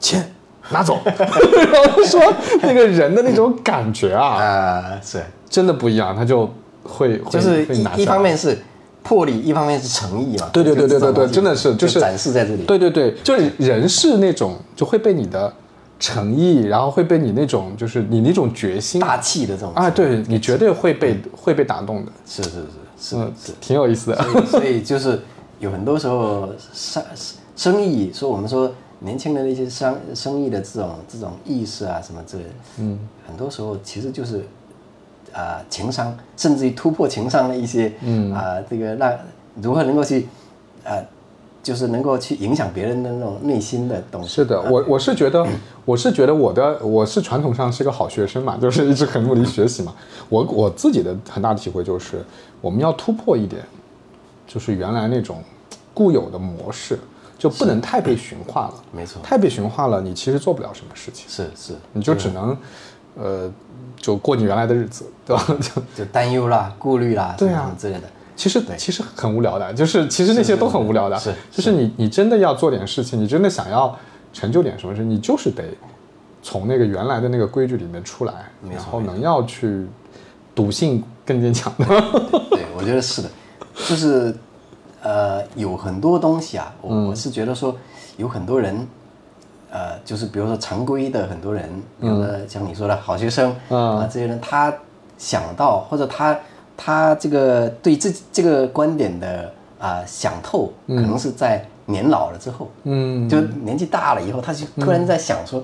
[0.00, 0.34] 钱
[0.70, 2.20] 拿走，然后说
[2.60, 6.52] 那个人的那种感觉啊，啊，是，真的不一样，他就
[6.88, 8.58] 会会就是会拿一一方面是
[9.02, 10.48] 魄力，一方面是诚意嘛。
[10.52, 12.64] 对对对对对对，真的是就是展示在这里。
[12.64, 15.52] 对对对，就是人是那种就会被你的
[16.00, 22.50] 诚意，然后会被你那种就是你那种决心大气的这种啊，对你绝对会被会被打动的，是是
[23.00, 24.22] 是是挺有意思的。
[24.22, 25.20] 所以所以就是
[25.60, 27.02] 有很多时候生
[27.56, 28.70] 生意，说我们说
[29.00, 34.44] 年轻人的一些商生意的这种这种意识啊什么之类的，嗯，很多时候其实就是
[35.32, 38.32] 啊、情商，甚至于突破情商的一些，嗯。
[38.32, 39.12] 啊、这个让
[39.60, 40.26] 如何能够去
[40.84, 41.04] 呃、
[41.62, 44.28] 就是能够去影响别人的那种内心的东西。
[44.28, 45.46] 是的，我我是觉得，
[45.84, 49.94] 我是觉得我的我是传统上是个好学生嘛，就是一直很努力学习嘛。
[50.28, 52.24] 我我自己的很大的体会就是，
[52.60, 53.62] 我们要突破一点，
[54.46, 55.42] 就是原来那种
[55.92, 56.98] 固有的模式，
[57.36, 58.74] 就不能太被驯化了。
[58.92, 59.20] 没错。
[59.22, 62.56] 太被驯化了，你其实做不了什么事情，是是，你就只能，
[63.18, 63.52] 呃，
[63.96, 65.44] 就过你原来的日子， 对吧？
[65.60, 68.02] 就就担忧啦、顾虑啦，对啊之类的。
[68.36, 73.96] 其实其实很无聊的，就是其实那些都很无聊的，是是就是你你真的要做点事情，你真的想要
[74.32, 75.64] 成就点什么事，你就是得
[76.40, 78.32] 从那个原来的那个规矩里面出来，
[78.70, 79.84] 然后能要去
[80.54, 81.84] 笃信更坚强的。
[82.50, 83.28] 对，我觉得是的，
[83.88, 84.32] 就是
[85.02, 87.76] 呃，有很多东西啊，我、嗯我是觉得说，
[88.16, 88.86] 有很多人，
[89.70, 91.68] 呃，就是比如说常规的很多人，
[92.00, 93.98] 有的像你说的好学生、嗯。
[93.98, 94.72] 啊，这些人他
[95.16, 96.38] 想到或者他
[96.76, 105.62] 他这个对这这个观点的啊、想透，可能是在年老了之后，嗯，就年纪大了以后，他就突然在想说，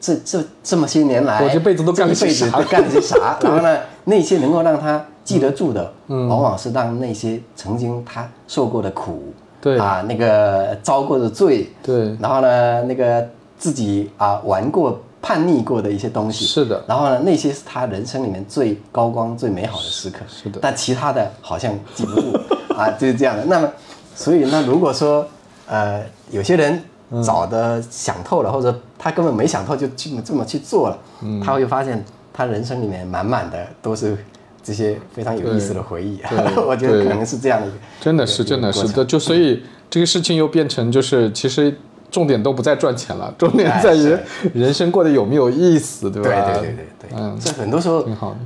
[0.00, 2.60] 这这这么些年来，我这辈子都干了些啥？
[2.62, 3.38] 干了些啥？
[3.40, 9.78] 然后呢，那些能够让他记得住的，往往是让那些曾经他受过的苦，对。
[9.78, 12.14] 啊，那个遭过的罪，对。
[12.20, 13.26] 然后呢，那个
[13.58, 16.84] 自己啊玩过、叛逆过的一些东西，是的。
[16.86, 20.18] 然后呢，那些是他人生里面最高光、最美好的时刻。
[20.28, 20.58] 是的。
[20.60, 22.38] 但其他的好像记不住。
[22.74, 23.44] 啊，就是这样的。
[23.44, 23.70] 那么，
[24.16, 25.24] 所以那如果说
[25.66, 31.40] 呃，有些人嗯早的想透了，或者他根本没想透就这么这么去做了，嗯。
[31.40, 34.16] 他会发现他人生里面满满的都是
[34.62, 36.20] 这些非常有意思的回忆。
[36.28, 38.88] 对 我觉得可能是这样的一个，真的是，真的是。
[38.88, 41.72] 的，就所以这个事情又变成就是其实
[42.14, 44.16] 重点都不在赚钱了， 重点哎在于
[44.54, 46.30] 人生过得有没有意思，对吧？
[46.30, 48.36] 对对对对对，嗯，这很多时候挺好的。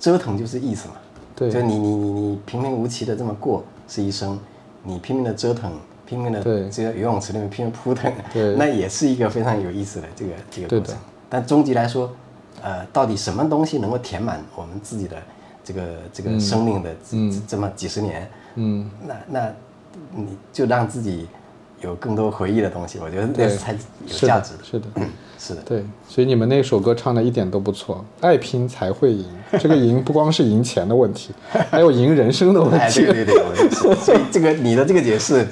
[0.00, 0.94] 折腾就是意思嘛。
[1.36, 4.38] 对就你你你你平平无奇的这么过是一生，
[4.82, 5.70] 你拼命的折腾，
[6.04, 10.96] 拼命的对这个游泳池里面拼命扑腾， 对那也是一个非常有意思的这个这个过程。
[11.30, 12.12] 但终极来说，
[12.60, 15.16] 呃，到底什么东西能够填满我们自己的
[15.64, 17.16] 这个这个生命的这、
[17.48, 18.28] 这么几十年？
[18.56, 19.52] 嗯，那那
[20.14, 21.26] 你就让自己
[21.82, 23.78] 有更多回忆的东西，我觉得那对才有
[24.28, 24.64] 价值的。
[24.64, 24.86] 是的。
[25.44, 29.24] 是的，对，所以你们那首歌唱的一点都不错， 爱拼才会赢。
[29.58, 31.32] 这个赢不光是赢钱的问题，
[31.68, 33.00] 还有赢人生的问哎，题。
[33.04, 35.44] 对对对，我就是 所以这个你的这个解释，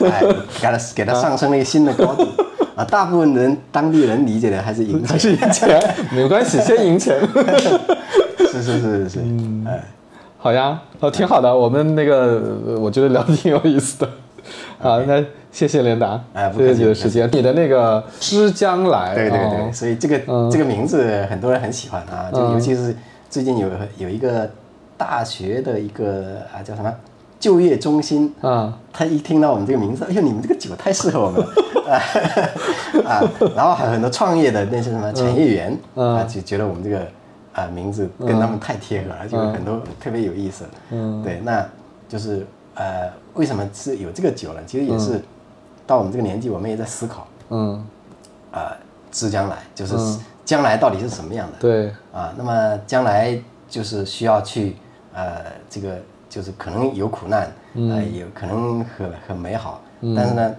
[0.00, 0.22] 哎，
[0.62, 2.26] 给他给他上升了一个新的高度
[2.74, 2.82] 啊！
[2.86, 7.20] 大部分人当地人理解的还是赢还，是赢钱，没关系，先赢钱。
[8.50, 9.84] 是是是是是，嗯哎，
[10.38, 11.54] 好呀，哦，挺好的。
[11.54, 14.08] 我们那个，呃我觉得聊的挺有意思的。
[14.78, 17.28] 好，那谢谢连达，哎不客气的时间。
[17.32, 19.70] 你的那个《知将来》，对对对，哦。
[19.72, 20.50] 所以这个嗯。
[20.50, 22.52] 这个名字很多人很喜欢啊，就嗯。
[22.52, 22.96] 尤其是
[23.28, 23.68] 最近有
[23.98, 24.50] 有一个
[24.96, 26.92] 大学的一个啊叫什么？
[27.40, 31.46] 就业中心，啊，他一听到我们这个名字，哎呦，你们这个酒太适合我们了。
[33.04, 33.20] 啊！
[33.54, 36.16] 然后还有很多创业的那些什么产业园、嗯。
[36.16, 37.06] 啊，就觉得我们这个
[37.52, 40.64] 啊名字跟他们太贴合了，就有很多特别有意思。
[40.90, 41.22] 嗯。
[41.22, 41.62] 对，那
[42.08, 44.60] 就是呃，为什么是有这个酒呢？
[44.66, 45.22] 其实也是
[45.86, 47.86] 到我们这个年纪，我们也在思考嗯，
[48.50, 48.76] 啊，
[49.12, 49.96] 知将来就是
[50.44, 51.58] 将来到底是什么样的。
[51.58, 54.76] 对，啊，那么将来就是需要去
[55.12, 55.96] 呃，这个
[56.28, 59.80] 就是可能有苦难，呃，有可能很很美好，
[60.16, 60.54] 但是呢，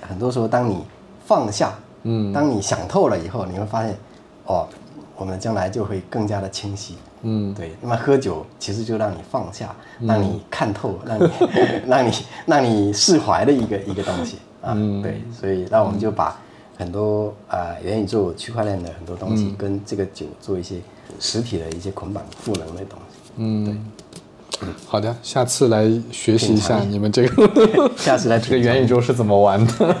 [0.00, 0.84] 很多时候当你
[1.24, 1.72] 放下，
[2.02, 2.32] 嗯。
[2.32, 3.96] 当你想透了以后，你会发现，
[4.44, 4.68] 哦，
[5.16, 6.98] 我们将来就会更加的清晰。
[7.22, 7.52] 嗯。
[7.54, 11.30] 对，那么喝酒其实就让你放下，让你看透，让你
[11.86, 12.12] 让你
[12.46, 14.74] 让你释怀的一个一个东西啊。
[15.02, 16.38] 对，所以那我们就把
[16.78, 20.76] 很多啊、元宇宙、区块链的很多东西跟这个酒做一些
[21.20, 23.32] 实体的一些捆绑赋能的东西。
[23.36, 24.68] 嗯，对。
[24.86, 29.96] 好的，下次来学习一下你们这个 下次来 这个元宇宙是怎么玩的。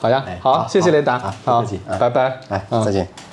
[0.00, 1.64] 好呀哎，好，好谢谢雷达，好
[1.98, 2.84] 拜拜，来，嗯。
[2.84, 3.27] 再见。